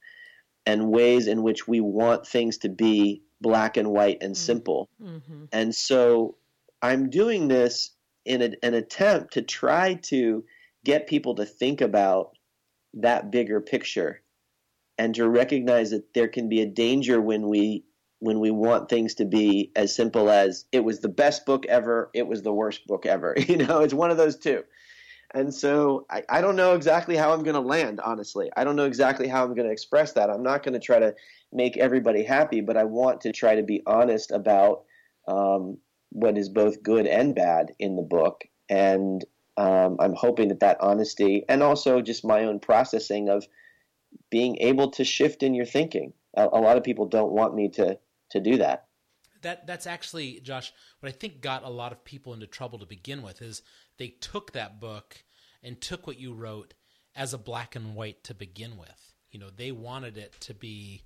[0.64, 4.88] and ways in which we want things to be black and white and simple.
[5.02, 5.44] Mm-hmm.
[5.52, 6.36] And so
[6.82, 7.90] I'm doing this
[8.30, 10.44] in a, an attempt to try to
[10.84, 12.30] get people to think about
[12.94, 14.22] that bigger picture
[14.96, 17.84] and to recognize that there can be a danger when we
[18.20, 22.10] when we want things to be as simple as it was the best book ever,
[22.12, 23.34] it was the worst book ever.
[23.48, 24.62] You know, it's one of those two.
[25.32, 28.50] And so I, I don't know exactly how I'm going to land, honestly.
[28.56, 30.28] I don't know exactly how I'm going to express that.
[30.28, 31.14] I'm not going to try to
[31.50, 34.84] make everybody happy, but I want to try to be honest about
[35.26, 35.78] um,
[36.10, 38.44] what is both good and bad in the book.
[38.68, 39.24] And
[39.56, 43.46] um, I'm hoping that that honesty and also just my own processing of
[44.30, 46.12] being able to shift in your thinking.
[46.34, 47.98] A, a lot of people don't want me to
[48.30, 48.86] to do that.
[49.42, 50.72] That that's actually Josh.
[51.00, 53.62] What I think got a lot of people into trouble to begin with is
[53.98, 55.24] they took that book
[55.62, 56.74] and took what you wrote
[57.14, 59.14] as a black and white to begin with.
[59.30, 61.02] You know, they wanted it to be,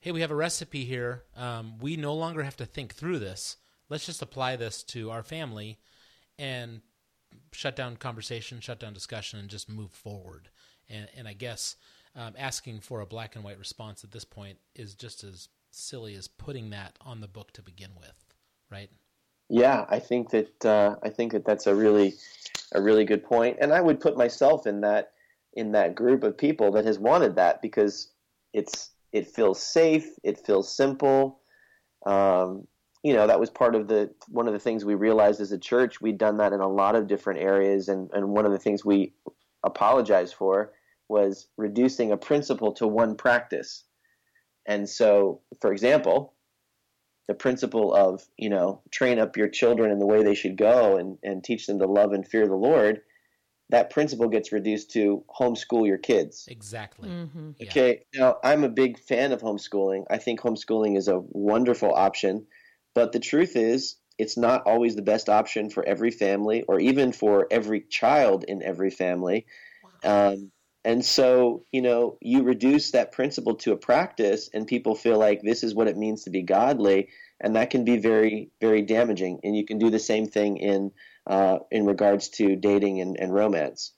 [0.00, 1.24] hey, we have a recipe here.
[1.36, 3.56] Um, we no longer have to think through this.
[3.90, 5.78] Let's just apply this to our family
[6.38, 6.80] and
[7.52, 10.48] shut down conversation, shut down discussion, and just move forward.
[10.88, 11.76] And, and I guess
[12.16, 16.14] um, asking for a black and white response at this point is just as silly
[16.14, 18.24] as putting that on the book to begin with,
[18.70, 18.90] right?
[19.48, 22.14] Yeah, I think that uh, I think that that's a really
[22.72, 25.10] a really good point, and I would put myself in that
[25.54, 28.12] in that group of people that has wanted that because
[28.52, 31.40] it's it feels safe, it feels simple.
[32.06, 32.68] Um,
[33.02, 35.58] you know, that was part of the one of the things we realized as a
[35.58, 36.00] church.
[36.00, 38.84] We'd done that in a lot of different areas, and and one of the things
[38.84, 39.14] we
[39.64, 40.72] apologized for
[41.08, 43.84] was reducing a principle to one practice.
[44.66, 46.34] And so, for example,
[47.26, 50.96] the principle of, you know, train up your children in the way they should go
[50.96, 53.02] and, and teach them to love and fear the Lord,
[53.70, 56.46] that principle gets reduced to homeschool your kids.
[56.48, 57.08] Exactly.
[57.08, 57.50] Mm-hmm.
[57.58, 57.68] Yeah.
[57.68, 60.04] Okay, now I'm a big fan of homeschooling.
[60.10, 62.46] I think homeschooling is a wonderful option,
[62.94, 67.12] but the truth is, it's not always the best option for every family or even
[67.12, 69.46] for every child in every family.
[70.04, 70.50] Um,
[70.84, 75.42] and so, you know, you reduce that principle to a practice, and people feel like
[75.42, 79.40] this is what it means to be godly, and that can be very, very damaging.
[79.44, 80.92] And you can do the same thing in
[81.26, 83.92] uh, in regards to dating and, and romance.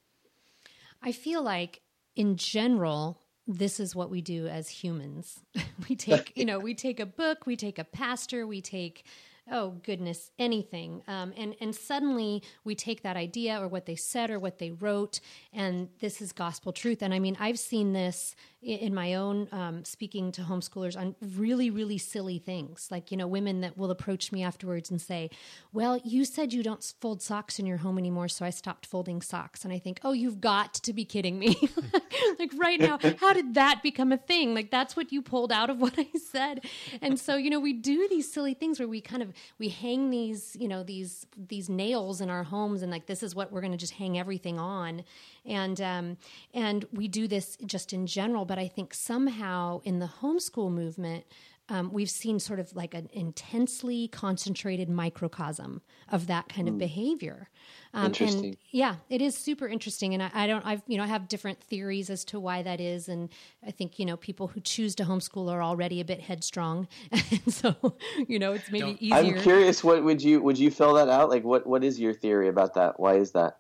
[1.00, 1.82] I feel like,
[2.16, 5.40] in general, this is what we do as humans.
[5.88, 9.04] we take, you know, we take a book, we take a pastor, we take,
[9.50, 14.30] oh goodness, anything, um, and and suddenly we take that idea or what they said
[14.30, 15.20] or what they wrote,
[15.52, 17.02] and this is gospel truth.
[17.02, 21.68] And I mean, I've seen this in my own um, speaking to homeschoolers on really,
[21.68, 25.30] really silly things, like you know, women that will approach me afterwards and say,
[25.72, 29.20] "Well, you said you don't fold socks in your home anymore, so I stopped folding
[29.20, 31.56] socks." And I think, "Oh, you've got to be kidding me!"
[32.38, 34.54] like right now, how did that become a thing?
[34.54, 36.64] Like that's what you pulled out of what I said.
[37.00, 40.10] And so, you know, we do these silly things where we kind of we hang
[40.10, 43.60] these, you know, these these nails in our homes, and like this is what we're
[43.60, 45.04] going to just hang everything on,
[45.44, 46.16] and um,
[46.54, 48.44] and we do this just in general.
[48.44, 51.24] But I think somehow in the homeschool movement.
[51.68, 57.48] Um, we've seen sort of like an intensely concentrated microcosm of that kind of behavior.
[57.94, 58.44] Um, Interesting.
[58.44, 61.28] And yeah, it is super interesting, and I, I don't, I've, you know, I have
[61.28, 63.28] different theories as to why that is, and
[63.66, 67.52] I think you know people who choose to homeschool are already a bit headstrong, and
[67.52, 67.74] so
[68.26, 69.36] you know it's maybe Don't- easier.
[69.36, 69.84] I'm curious.
[69.84, 71.30] What would you would you fill that out?
[71.30, 72.98] Like, what what is your theory about that?
[72.98, 73.58] Why is that?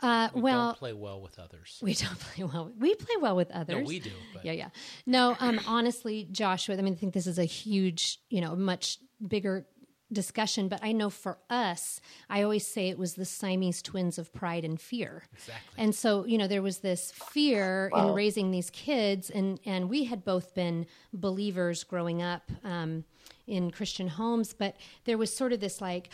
[0.00, 1.78] Uh, We well, don't play well with others.
[1.82, 2.72] we don't play well.
[2.78, 3.78] We play well with others.
[3.78, 4.10] No, we do.
[4.32, 4.68] But Yeah, yeah.
[5.06, 8.98] No, um, honestly, Joshua, I mean, I think this is a huge, you know, much
[9.26, 9.66] bigger
[10.12, 14.32] discussion, but I know for us, I always say it was the Siamese twins of
[14.32, 15.24] pride and fear.
[15.34, 15.82] Exactly.
[15.84, 20.04] And so, you know, there was this fear in raising these kids, and, and we
[20.04, 23.04] had both been believers growing up um,
[23.46, 26.08] in Christian homes, but there was sort of this like,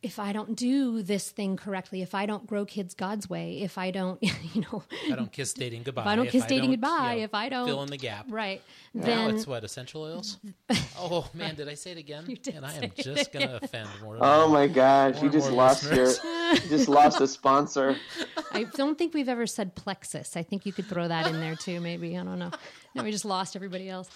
[0.00, 3.76] if I don't do this thing correctly, if I don't grow kids God's way, if
[3.78, 4.22] I don't,
[4.54, 6.02] you know, If I don't kiss dating goodbye.
[6.02, 7.96] if I don't kiss dating don't, goodbye, you know, if I don't fill in the
[7.96, 8.26] gap.
[8.28, 8.62] right,
[8.94, 10.38] Now then it's what essential oils.
[10.98, 12.24] oh man, did I say it again?
[12.28, 14.14] You did and I am it just going to offend more.
[14.14, 14.52] than Oh one.
[14.52, 16.62] my gosh, More you just lost your listeners.
[16.64, 17.96] you just lost a sponsor.
[18.52, 20.36] I don't think we've ever said plexus.
[20.36, 21.80] I think you could throw that in there too.
[21.80, 22.52] Maybe I don't know.
[22.94, 24.08] No, we just lost everybody else.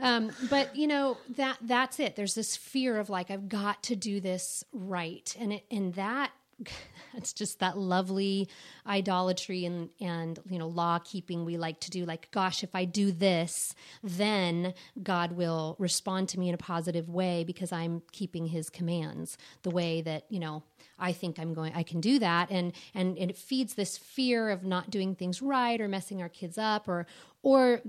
[0.00, 2.16] Um, but you know that that's it.
[2.16, 6.32] There's this fear of like I've got to do this right, and it and that
[7.14, 8.48] it's just that lovely
[8.86, 12.04] idolatry and and you know law keeping we like to do.
[12.04, 17.08] Like gosh if i do this then god will respond to me in a positive
[17.08, 20.62] way because i'm keeping his commands the way that you know
[20.98, 22.50] i think i'm going i can do that.
[22.50, 26.28] And and, and it feeds this fear of not doing things right or messing our
[26.28, 27.06] kids up or
[27.42, 27.82] or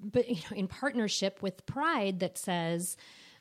[0.00, 2.96] but you know in partnership with pride that says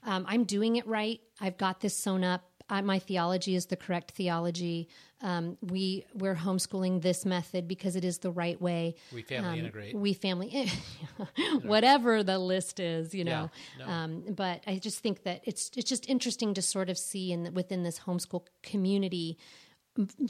[0.06, 3.75] um, i'm doing it right i've got this sewn up I, my theology is the
[3.75, 4.88] correct theology.
[5.21, 8.95] Um, we we're homeschooling this method because it is the right way.
[9.13, 9.95] We family um, integrate.
[9.95, 10.71] We family,
[11.63, 13.49] whatever the list is, you know.
[13.77, 13.91] Yeah, no.
[13.91, 17.53] um, but I just think that it's it's just interesting to sort of see in
[17.53, 19.38] within this homeschool community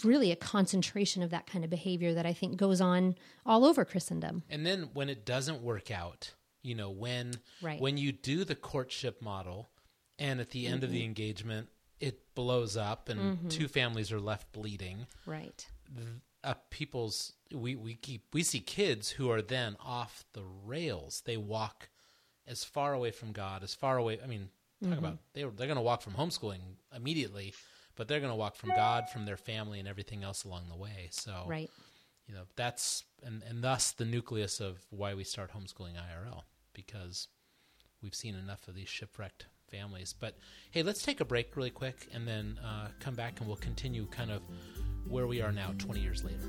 [0.04, 3.86] really a concentration of that kind of behavior that I think goes on all over
[3.86, 4.44] Christendom.
[4.50, 7.80] And then when it doesn't work out, you know, when Right.
[7.80, 9.70] when you do the courtship model
[10.20, 10.98] and at the end of Mm-hmm.
[11.00, 15.66] the engagement it blows up and two families are left bleeding, Right.
[16.44, 21.22] uh, people's we we keep we see kids who are then off the rails.
[21.26, 21.90] They walk
[22.46, 24.20] as far away from God, as far away.
[24.22, 24.50] I mean,
[24.82, 24.98] talk Mm-hmm.
[25.06, 26.60] about they were, they're going to walk from homeschooling
[26.94, 27.54] immediately,
[27.96, 30.76] but they're going to walk from God, from their family, and everything else along the
[30.76, 31.10] way.
[31.12, 31.70] So, Right.
[32.28, 37.28] you know, that's and and thus the nucleus of why we start homeschooling IRL because
[38.02, 40.14] we've seen enough of these shipwrecked families.
[40.18, 40.38] But
[40.72, 44.06] hey, let's take a break really quick and then uh, come back and we'll continue
[44.08, 44.42] kind of
[45.08, 46.40] where we are now, 20 years later.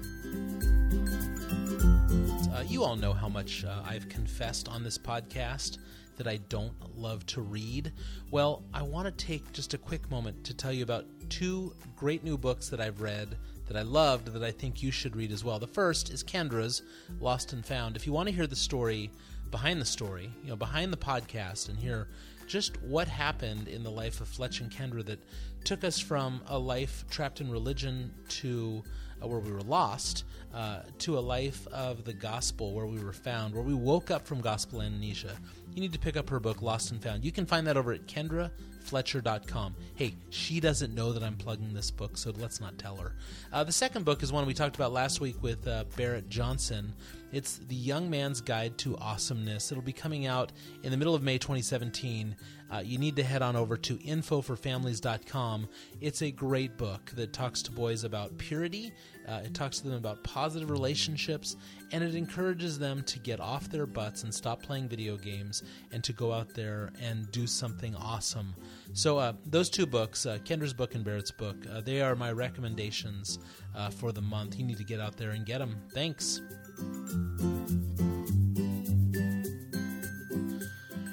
[2.54, 5.78] Uh, you all know how much uh, I've confessed on this podcast
[6.16, 7.92] that I don't love to read.
[8.30, 12.24] Well, I want to take just a quick moment to tell you about two great
[12.24, 15.42] new books that I've read that I loved that I think you should read as
[15.42, 15.58] well.
[15.58, 16.82] The first is Kendra's
[17.20, 17.96] Lost and Found.
[17.96, 19.10] If you want to hear the story
[19.50, 22.08] behind the story, you know, behind the podcast and hear
[22.46, 25.22] just what happened in the life of Fletch and Kendra that
[25.64, 28.82] took us from a life trapped in religion to
[29.28, 33.54] where we were lost uh, to a life of the gospel where we were found,
[33.54, 35.37] where we woke up from gospel amnesia.
[35.74, 37.24] You need to pick up her book, Lost and Found.
[37.24, 39.74] You can find that over at kendrafletcher.com.
[39.96, 43.16] Hey, she doesn't know that I'm plugging this book, so let's not tell her.
[43.52, 46.92] Uh, the second book is one we talked about last week with uh, Barrett Johnson.
[47.35, 49.73] It's The Young Man's Guide to Awesomeness.
[49.73, 50.53] It'll be coming out
[50.85, 52.37] in the middle of May 2017.
[52.73, 55.68] Uh, you need to head on over to infoforfamilies.com.
[56.01, 58.92] It's a great book that talks to boys about purity,
[59.27, 61.57] uh, it talks to them about positive relationships,
[61.94, 66.02] and it encourages them to get off their butts and stop playing video games and
[66.02, 68.52] to go out there and do something awesome.
[68.94, 72.33] So, uh, those two books, uh, Kendra's book and Barrett's book, uh, they are my
[72.33, 73.38] recommendations
[73.76, 74.59] uh, for the month.
[74.59, 75.76] You need to get out there and get them.
[75.92, 76.40] Thanks.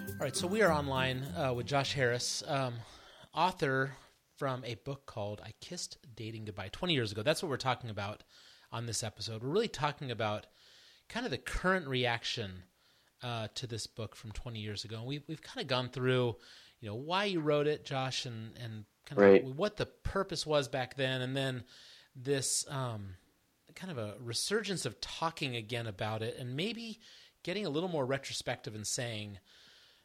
[0.10, 2.74] All right, so we are online uh, with Josh Harris, um,
[3.36, 3.91] author
[4.36, 7.22] from a book called I Kissed Dating Goodbye 20 years ago.
[7.22, 8.24] That's what we're talking about
[8.72, 9.44] on this episode.
[9.44, 10.48] We're really talking about
[11.12, 12.63] kind of the current reaction
[13.21, 14.97] uh, to this book from 20 years ago.
[14.97, 16.38] And we've, we've kind of gone through,
[16.80, 19.45] you know, why you wrote it, Josh, and, and kind of Right.
[19.45, 21.21] what the purpose was back then.
[21.21, 21.65] And then
[22.15, 23.15] this um,
[23.76, 27.00] kind of a resurgence of talking again about it and maybe
[27.43, 29.38] getting a little more retrospective and saying,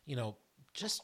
[0.06, 0.36] you know,
[0.74, 1.02] just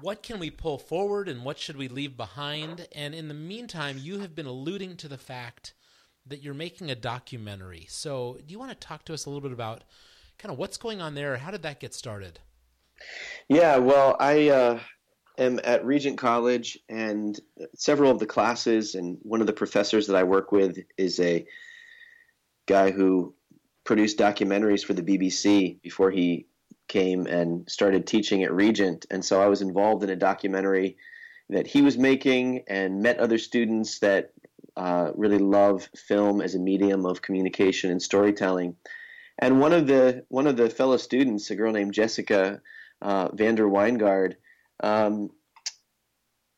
[0.00, 2.88] what can we pull forward and what should we leave behind?
[2.92, 5.72] And in the meantime, you have been alluding to the fact
[6.26, 7.86] that you're making a documentary.
[7.88, 9.84] So, do you want to talk to us a little bit about
[10.38, 11.36] kind of what's going on there?
[11.36, 12.40] How did that get started?
[13.48, 14.80] Yeah, well, I uh,
[15.38, 17.38] am at Regent College, and
[17.74, 21.46] several of the classes, and one of the professors that I work with is a
[22.66, 23.34] guy who
[23.84, 26.46] produced documentaries for the BBC before he
[26.88, 29.06] came and started teaching at Regent.
[29.10, 30.96] And so I was involved in a documentary
[31.50, 34.32] that he was making and met other students that
[34.76, 38.76] uh, really love film as a medium of communication and storytelling.
[39.38, 42.60] And one of the one of the fellow students, a girl named Jessica
[43.02, 44.36] uh, van der Wyngaard,
[44.80, 45.30] um,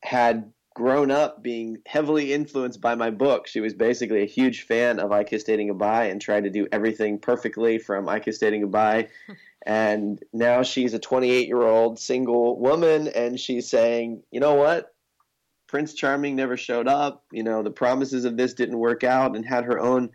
[0.03, 3.47] had grown up being heavily influenced by my book.
[3.47, 6.69] She was basically a huge fan of I Kiss Dating Goodbye and tried to do
[6.71, 9.09] everything perfectly from I Kiss Dating Goodbye.
[9.67, 14.95] and now she's a 28 year old single woman, and she's saying, you know what?
[15.69, 17.25] Prince Charming never showed up.
[17.33, 20.11] You know, the promises of this didn't work out, and had her own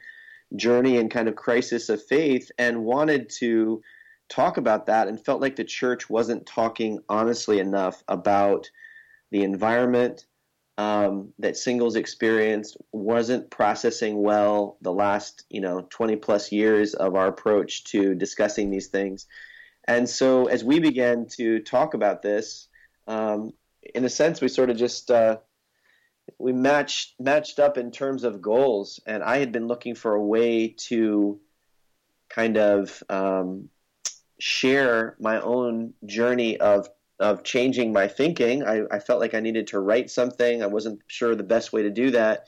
[0.56, 3.82] journey and kind of crisis of faith, and wanted to
[4.30, 8.69] talk about that, and felt like the church wasn't talking honestly enough about
[9.32, 10.25] the environment
[10.78, 17.15] um, that singles experienced, wasn't processing well the last, you know, 20 plus years of
[17.15, 19.28] our approach to discussing these things.
[19.88, 22.67] And so as we began to talk about this,
[23.08, 23.54] um,
[23.94, 25.38] in a sense, we sort of just uh,
[26.38, 30.24] we matched matched up in terms of goals, and I had been looking for a
[30.24, 31.40] way to
[32.30, 33.69] kind of um,
[34.40, 38.63] share my own journey of of changing my thinking.
[38.63, 40.63] I, I, felt like I needed to write something.
[40.63, 42.46] I wasn't sure the best way to do that,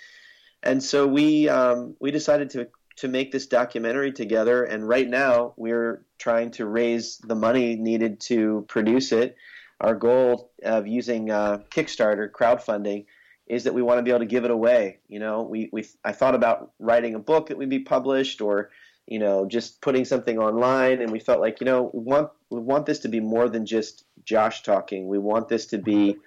[0.63, 4.63] and so we um, we decided to to make this documentary together.
[4.63, 9.35] And right now, we're trying to raise the money needed to produce it.
[9.81, 13.05] Our goal of using uh, Kickstarter crowdfunding
[13.47, 14.99] is that we want to be able to give it away.
[15.07, 18.69] You know, we, we I thought about writing a book that would be published or
[19.05, 22.59] you know just putting something online and we felt like you know we want we
[22.59, 25.07] want this to be more than just Josh talking.
[25.07, 26.17] We want this to be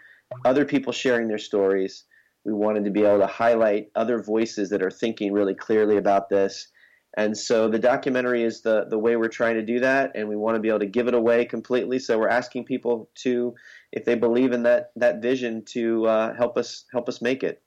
[0.45, 2.05] other people sharing their stories.
[2.45, 6.29] We wanted to be able to highlight other voices that are thinking really clearly about
[6.29, 6.69] this.
[7.17, 10.37] And so the documentary is the, the way we're trying to do that, and we
[10.37, 11.99] want to be able to give it away completely.
[11.99, 13.55] So we're asking people to,
[13.91, 17.63] if they believe in that that vision, to uh, help us help us make it.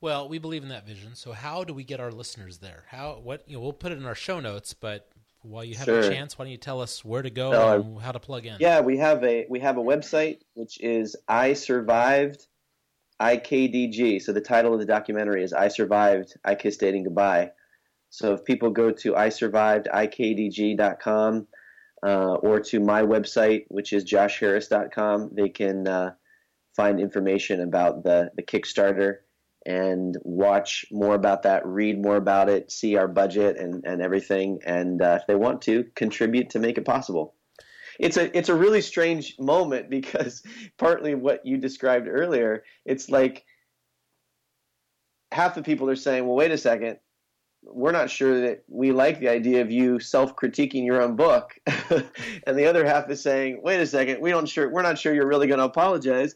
[0.00, 1.14] Well, we believe in that vision.
[1.14, 2.84] So how do we get our listeners there?
[2.88, 5.08] How what you know, we'll put it in our show notes, but
[5.42, 6.00] while you have sure.
[6.00, 8.46] a chance, why don't you tell us where to go no, and how to plug
[8.46, 8.56] in?
[8.58, 12.48] Yeah, we have a we have a website which is I survived
[13.20, 14.20] IKDG.
[14.20, 17.52] So the title of the documentary is I survived I kissed dating goodbye.
[18.12, 21.46] So if people go to isurvivedikdg.com
[22.04, 26.12] uh, or to my website, which is joshharris.com, they can uh,
[26.76, 29.20] find information about the the Kickstarter
[29.64, 34.58] and watch more about that, read more about it, see our budget and, and everything,
[34.66, 37.34] and uh, if they want to, contribute to make it possible.
[37.98, 40.42] It's a it's a really strange moment because
[40.78, 43.46] partly what you described earlier, it's like
[45.30, 46.98] half the people are saying, "Well, wait a second,
[47.62, 52.58] we're not sure that we like the idea of you self-critiquing your own book," and
[52.58, 55.28] the other half is saying, "Wait a second, we don't sure we're not sure you're
[55.28, 56.34] really going to apologize."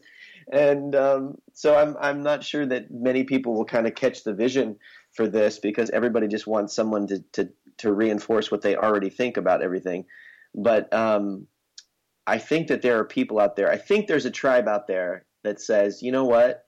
[0.51, 4.33] and um, so I'm I'm not sure that many people will kind of catch the
[4.33, 4.77] vision
[5.13, 7.49] for this because everybody just wants someone to to,
[7.79, 10.05] to reinforce what they already think about everything.
[10.55, 11.47] But um,
[12.25, 13.69] I think that there are people out there.
[13.69, 16.65] I think there's a tribe out there that says, you know what,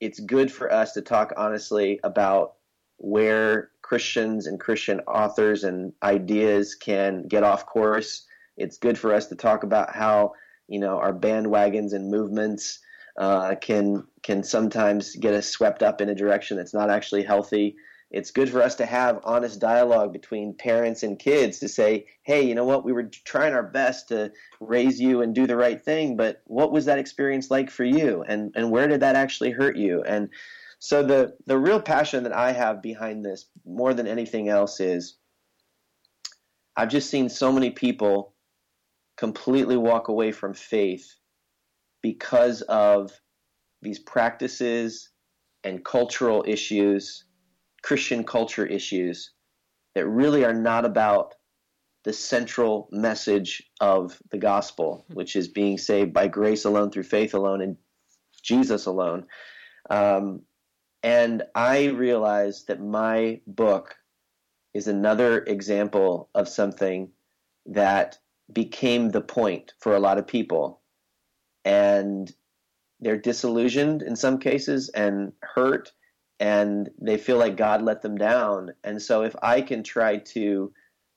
[0.00, 2.54] it's good for us to talk honestly about
[2.98, 8.26] where Christians and Christian authors and ideas can get off course.
[8.56, 10.32] It's good for us to talk about how
[10.66, 12.80] you know our bandwagons and movements
[13.16, 17.76] uh, can can sometimes get us swept up in a direction that's not actually healthy.
[18.10, 22.42] It's good for us to have honest dialogue between parents and kids to say, hey,
[22.42, 25.84] you know what, we were trying our best to raise you and do the right
[25.84, 28.24] thing, but what was that experience like for you?
[28.26, 30.02] And and where did that actually hurt you?
[30.02, 30.30] And
[30.86, 35.18] so the the real passion that I have behind this more than anything else is
[36.76, 38.36] I've just seen so many people
[39.16, 41.12] completely walk away from faith
[42.02, 43.10] because of
[43.82, 45.08] these practices
[45.64, 47.24] and cultural issues,
[47.82, 49.32] Christian culture issues
[49.96, 51.34] that really are not about
[52.04, 57.34] the central message of the gospel, which is being saved by grace alone, through faith
[57.34, 57.76] alone, and
[58.44, 59.26] Jesus alone.
[59.90, 60.42] Um,
[61.06, 63.94] and I realized that my book
[64.74, 67.10] is another example of something
[67.66, 68.18] that
[68.52, 70.80] became the point for a lot of people
[71.64, 72.28] and
[72.98, 75.92] they're disillusioned in some cases and hurt
[76.40, 78.72] and they feel like God let them down.
[78.82, 80.72] And so if I can try to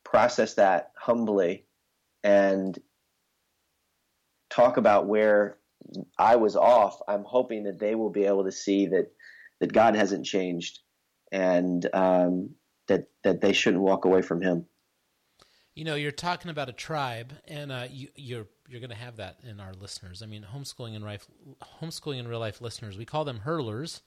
[0.05, 1.65] process that humbly
[2.23, 2.77] and
[4.51, 5.57] talk about where
[6.15, 9.11] I was off, I'm hoping that they will be able to see that
[9.59, 10.79] that God hasn't changed
[11.31, 12.51] and um,
[12.87, 14.65] that that they shouldn't walk away from Him.
[15.75, 19.17] You know, you're talking about a tribe, and uh, you, you're you're going to have
[19.17, 20.21] that in our listeners.
[20.21, 21.27] I mean, homeschooling and life,
[21.81, 24.01] homeschooling in real life listeners, we call them hurlers,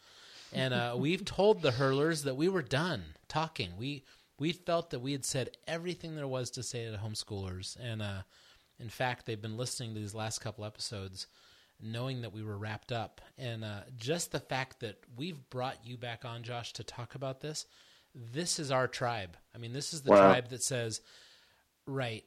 [0.53, 3.71] and uh, we've told the hurlers that we were done talking.
[3.79, 4.05] We
[4.39, 8.23] we felt that we had said everything there was to say to homeschoolers, and uh,
[8.79, 11.27] in fact, they've been listening to these last couple episodes,
[11.83, 15.97] knowing that we were wrapped up, and uh, just the fact that we've brought you
[15.97, 17.67] back on, Josh, to talk about this.
[18.15, 19.37] This is our tribe.
[19.55, 20.19] I mean, this is the wow.
[20.19, 21.01] tribe that says,
[21.87, 22.25] right,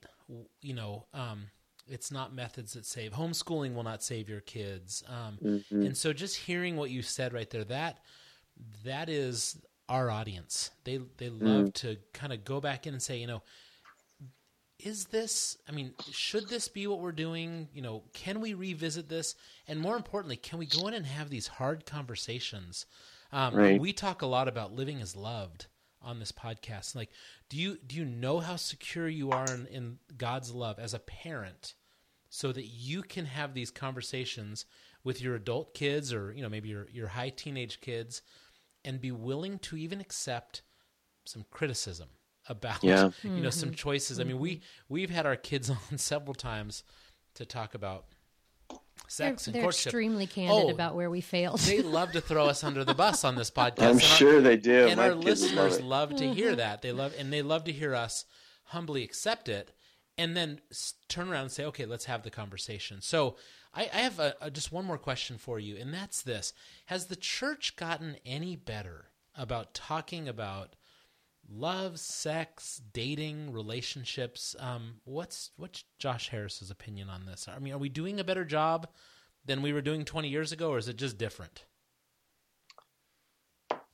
[0.61, 1.05] you know.
[1.13, 1.47] Um,
[1.87, 3.11] it's not methods that save.
[3.11, 5.03] Homeschooling will not save your kids.
[5.07, 5.83] Um, mm-hmm.
[5.83, 7.99] And so, just hearing what you said right there, that
[8.83, 9.57] that is
[9.89, 10.71] our audience.
[10.83, 11.41] They they mm.
[11.41, 11.73] love mm.
[11.75, 13.43] to kind of go back in and say, you know,
[14.85, 15.57] is this?
[15.67, 17.67] I mean, should this be what we're doing?
[17.73, 19.35] You know, can we revisit this?
[19.67, 22.85] And more importantly, can we go in and have these hard conversations?
[23.31, 23.81] Um, right.
[23.81, 25.65] We talk a lot about living as loved
[26.01, 26.95] on this podcast.
[26.95, 27.09] Like,
[27.49, 30.99] do you do you know how secure you are in, in God's love as a
[30.99, 31.73] parent?
[32.35, 34.65] so that you can have these conversations
[35.05, 38.21] with your adult kids or you know maybe your your high teenage kids
[38.83, 40.61] and be willing to even accept
[41.23, 42.09] some criticism
[42.47, 43.11] about Yeah.
[43.23, 43.75] you know some mm-hmm.
[43.75, 44.19] choices.
[44.19, 44.93] I mean, we mm-hmm.
[44.93, 46.83] we've had our kids on several times
[47.35, 48.05] to talk about
[48.69, 49.87] They're, sex and they're courtship.
[49.87, 51.59] extremely candid Oh, about where we failed.
[51.59, 53.81] they love to throw us under the bus on this podcast.
[53.81, 54.87] I'm and our- sure they do.
[54.87, 56.57] and My our kids would love listeners love, to hear mm-hmm.
[56.57, 56.81] that.
[56.81, 58.25] They love and they love to hear us
[58.69, 59.71] humbly accept it
[60.17, 60.61] and then
[61.09, 63.35] turn around and say, "Okay, let's have the conversation." So,
[63.73, 66.53] I, I have a, a, just one more question for you, and that's this:
[66.85, 70.75] Has the church gotten any better about talking about
[71.49, 74.55] love, sex, dating, relationships?
[74.59, 77.47] Um, what's what's Josh Harris's opinion on this?
[77.47, 78.87] I mean, are we doing a better job
[79.45, 81.65] than we were doing 20 years ago, or is it just different?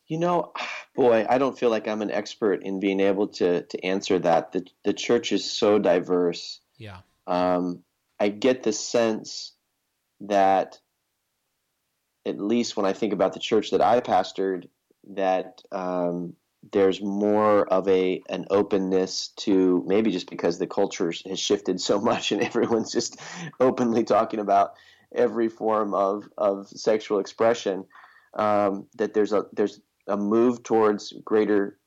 [0.07, 0.53] You know,
[0.95, 4.51] boy, I don't feel like I'm an expert in being able to to answer that.
[4.51, 6.59] The the church is so diverse.
[6.77, 6.97] Yeah.
[7.27, 7.83] Um,
[8.19, 9.53] I get the sense
[10.21, 10.79] that,
[12.25, 14.67] at least when I think about the church that I pastored,
[15.15, 16.35] that um,
[16.71, 21.99] there's more of a an openness to maybe just because the culture has shifted so
[22.11, 23.19] much and everyone's just
[23.59, 24.73] openly talking about
[25.13, 27.85] every form of of sexual expression.
[28.33, 31.79] Um, that there's a there's a move towards greater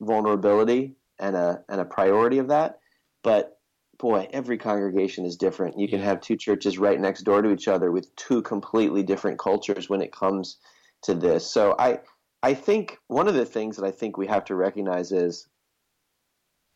[0.00, 2.80] vulnerability and a and a priority of that,
[3.22, 3.58] but
[3.98, 5.78] boy, every congregation is different.
[5.78, 9.38] You can have two churches right next door to each other with two completely different
[9.38, 10.56] cultures when it comes
[11.02, 11.46] to this.
[11.46, 11.98] So I
[12.42, 15.46] I think one of the things that I think we have to recognize is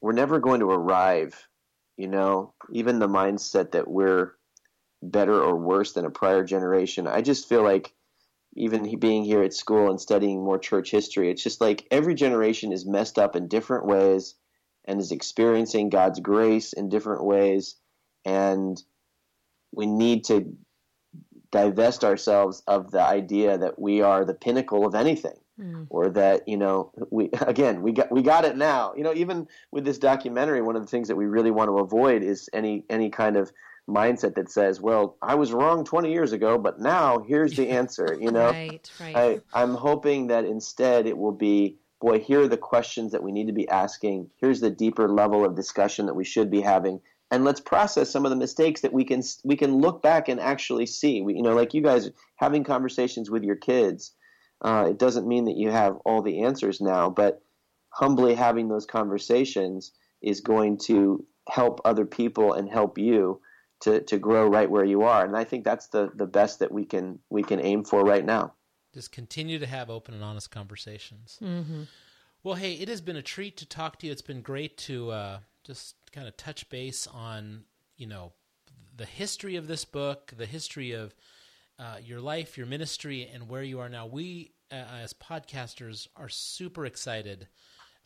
[0.02, 1.48] we're never going to arrive,
[1.96, 4.34] you know, even the mindset that we're
[5.02, 7.06] better or worse than a prior generation.
[7.06, 7.94] I just feel like
[8.56, 12.70] even being here at school and studying more church history, it's just like every generation
[12.70, 14.34] is messed up in different ways
[14.84, 17.76] and is experiencing God's grace in different ways.
[18.26, 18.80] And
[19.72, 20.54] we need to
[21.50, 25.86] divest ourselves of the idea that we are the pinnacle of anything Mm.
[25.88, 29.46] or that you know we again we got we got it now you know even
[29.70, 32.82] with this documentary one of the things that we really want to avoid is any
[32.90, 33.52] any kind of
[33.88, 38.18] mindset that says well i was wrong 20 years ago but now here's the answer
[38.20, 39.16] you know Right, right.
[39.16, 43.32] I, I'm hoping that instead it will be, boy, here are the questions that we
[43.32, 44.30] need to be asking.
[44.36, 47.00] Here's the deeper level of discussion that we should be having,
[47.30, 50.40] and let's process some of the mistakes that we can we can look back and
[50.40, 51.20] actually see.
[51.22, 54.12] We, you know, like you guys having conversations with your kids.
[54.64, 57.42] Uh, it doesn't mean that you have all the answers now, but
[57.90, 59.92] humbly having those conversations
[60.22, 63.40] is going to help other people and help you
[63.80, 65.24] to, to grow right where you are.
[65.24, 68.24] And I think that's the, the best that we can we can aim for right
[68.24, 68.54] now.
[68.94, 71.38] Just continue to have open and honest conversations.
[71.42, 71.82] Mm-hmm.
[72.42, 74.12] Well, hey, it has been a treat to talk to you.
[74.12, 77.64] It's been great to uh, just kind of touch base on,
[77.96, 78.32] you know,
[78.96, 81.14] the history of this book, the history of
[81.78, 84.06] uh, your life, your ministry, and where you are now.
[84.06, 87.48] We, uh, as podcasters, are super excited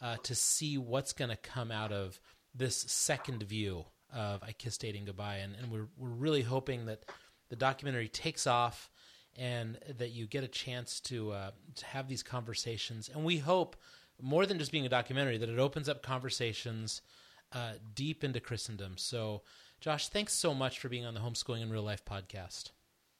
[0.01, 2.21] uh, to see what's going to come out of
[2.55, 5.37] this second view of I Kissed Dating Goodbye.
[5.37, 7.05] And, and we're, we're really hoping that
[7.51, 8.91] the documentary takes off
[9.37, 13.09] and that you get a chance to, uh, to have these conversations.
[13.13, 13.77] And we hope,
[14.21, 17.03] more than just being a documentary, that it opens up conversations
[17.53, 18.95] uh, deep into Christendom.
[18.97, 19.43] So,
[19.81, 22.71] Josh, thanks so much for being on the Homeschooling in Real Life podcast.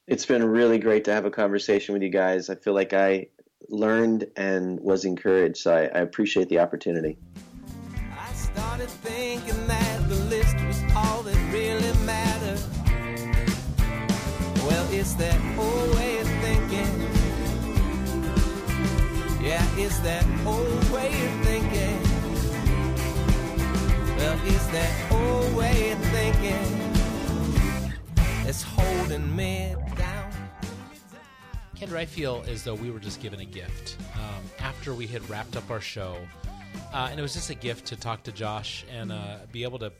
[0.09, 2.49] It's been really great to have a conversation with you guys.
[2.49, 3.27] I feel like I
[3.69, 7.19] learned and was encouraged, so I, I appreciate the opportunity.
[8.17, 12.59] I started thinking that the list was all that really mattered.
[14.65, 17.01] Well, it's that old way of thinking.
[19.45, 22.01] Yeah, it's that old way of thinking.
[24.17, 26.89] Well, it's that old way of thinking.
[29.09, 29.78] Holding me.
[31.79, 35.27] Kendra, I feel as though we were just given a gift um, after we had
[35.29, 36.17] wrapped up our show.
[36.93, 39.79] Uh, and it was just a gift to talk to Josh and uh, be able
[39.79, 39.93] to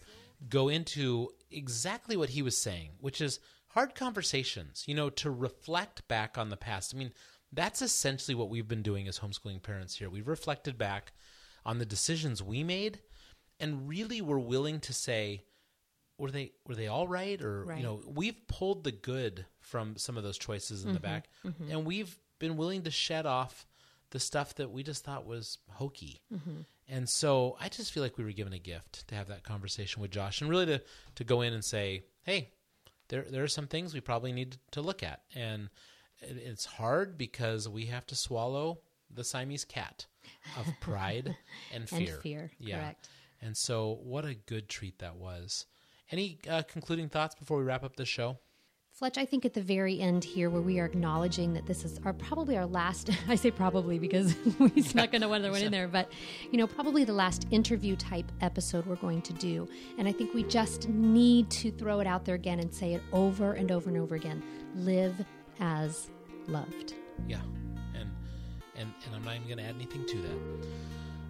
[0.50, 6.06] go into exactly what he was saying, which is hard conversations, you know, to reflect
[6.10, 6.94] back on the past.
[6.94, 7.14] I mean,
[7.54, 10.10] that's essentially what we've been doing as homeschooling parents here.
[10.10, 11.14] We've reflected back
[11.66, 13.00] on the decisions we made
[13.60, 15.44] and really were willing to say,
[16.18, 17.78] were they were they all right or Right.
[17.78, 21.30] you know we've pulled the good from some of those choices in the mm-hmm, back.
[21.46, 21.72] Mm-hmm.
[21.72, 23.66] and we've been willing to shed off
[24.12, 26.22] the stuff that we just thought was hokey.
[26.34, 26.62] Mm-hmm.
[26.92, 30.02] And so i just feel like we were given a gift to have that conversation
[30.02, 30.82] with josh and really to
[31.16, 32.50] to go in and say hey
[33.10, 35.22] there there are some things we probably need to look at.
[35.36, 35.70] And
[36.22, 38.80] it, it's hard because we have to swallow
[39.14, 40.06] the siamese cat
[40.58, 41.36] of pride
[41.74, 42.20] and And fear.
[42.22, 42.80] fear, yeah.
[42.80, 43.10] correct.
[43.42, 45.66] and so, what a good treat that was.
[46.12, 48.40] Any uh, concluding thoughts before we wrap up the show?
[49.00, 52.02] Fletch, I think at the very end here, where we are acknowledging that this is
[52.04, 53.10] our probably our last.
[53.30, 56.12] I say probably because we snuck another one in there, but
[56.52, 59.70] you know, probably the last interview type episode we're going to do.
[59.97, 63.02] And I think we just need to throw it out there again and say it
[63.14, 64.43] over and over and over again:
[64.76, 65.16] live
[65.62, 66.10] as
[66.47, 66.93] loved.
[67.26, 67.39] Yeah,
[67.95, 68.12] and
[68.76, 70.68] and and I'm not even going to add anything to that.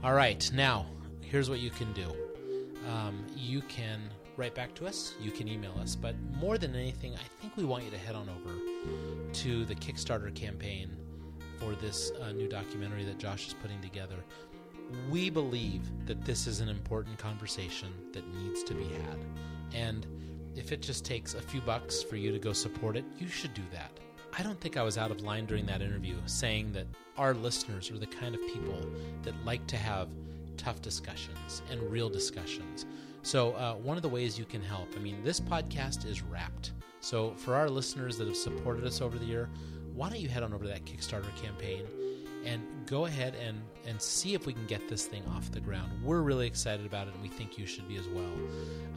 [0.04, 0.88] All right, now
[1.22, 2.12] here's what you can do.
[2.90, 4.10] Um, you can
[4.40, 5.16] write back to us.
[5.20, 5.96] You can email us.
[5.96, 8.56] But more than anything, I think we want you to head on over
[9.34, 10.90] to the Kickstarter campaign
[11.60, 14.16] for this uh, new documentary that Josh is putting together.
[15.12, 19.18] We believe that this is an important conversation that needs to be had.
[19.74, 20.08] And
[20.56, 23.54] if it just takes a few bucks for you to go support it, you should
[23.54, 23.92] do that.
[24.38, 26.88] I don't think I was out of line during that interview saying that
[27.18, 28.90] our listeners are the kind of people
[29.24, 30.08] that like to have
[30.56, 32.86] tough discussions and real discussions.
[33.30, 36.72] So, uh, one of the ways you can help, I mean, this podcast is wrapped.
[37.00, 39.52] So, for our listeners that have supported us over the year,
[39.94, 41.86] why don't you head on over to that Kickstarter campaign
[42.44, 45.92] and go ahead and, and see if we can get this thing off the ground.
[46.04, 48.34] We're really excited about it, and we think you should be as well.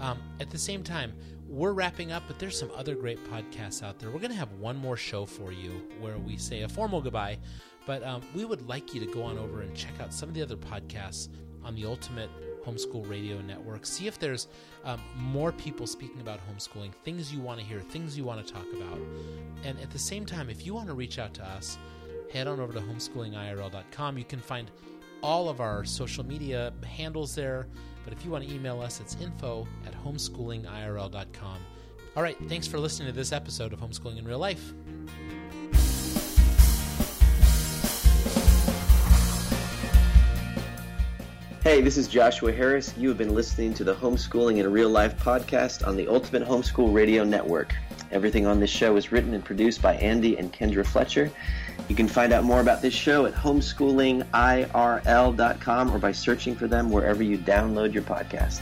[0.00, 1.12] Um, at the same time,
[1.46, 4.10] we're wrapping up, but there's some other great podcasts out there.
[4.10, 7.38] We're going to have one more show for you where we say a formal goodbye,
[7.84, 10.34] but um, we would like you to go on over and check out some of
[10.34, 11.28] the other podcasts
[11.62, 12.30] on the Ultimate
[12.64, 13.86] Homeschool Radio Network.
[13.86, 14.48] See if there's
[14.84, 18.52] um, more people speaking about homeschooling, things you want to hear, things you want to
[18.52, 18.98] talk about.
[19.64, 21.78] And at the same time, if you want to reach out to us,
[22.32, 24.18] head on over to homeschoolingirl.com.
[24.18, 24.70] You can find
[25.22, 27.66] all of our social media handles there.
[28.04, 31.58] But if you want to email us, it's info at homeschoolingirl.com.
[32.14, 34.74] All right, thanks for listening to this episode of Homeschooling in Real Life.
[41.62, 42.92] Hey, this is Joshua Harris.
[42.98, 46.92] You have been listening to the Homeschooling in Real Life podcast on the Ultimate Homeschool
[46.92, 47.72] Radio Network.
[48.10, 51.30] Everything on this show is written and produced by Andy and Kendra Fletcher.
[51.88, 56.90] You can find out more about this show at homeschoolingirl.com or by searching for them
[56.90, 58.60] wherever you download your podcast.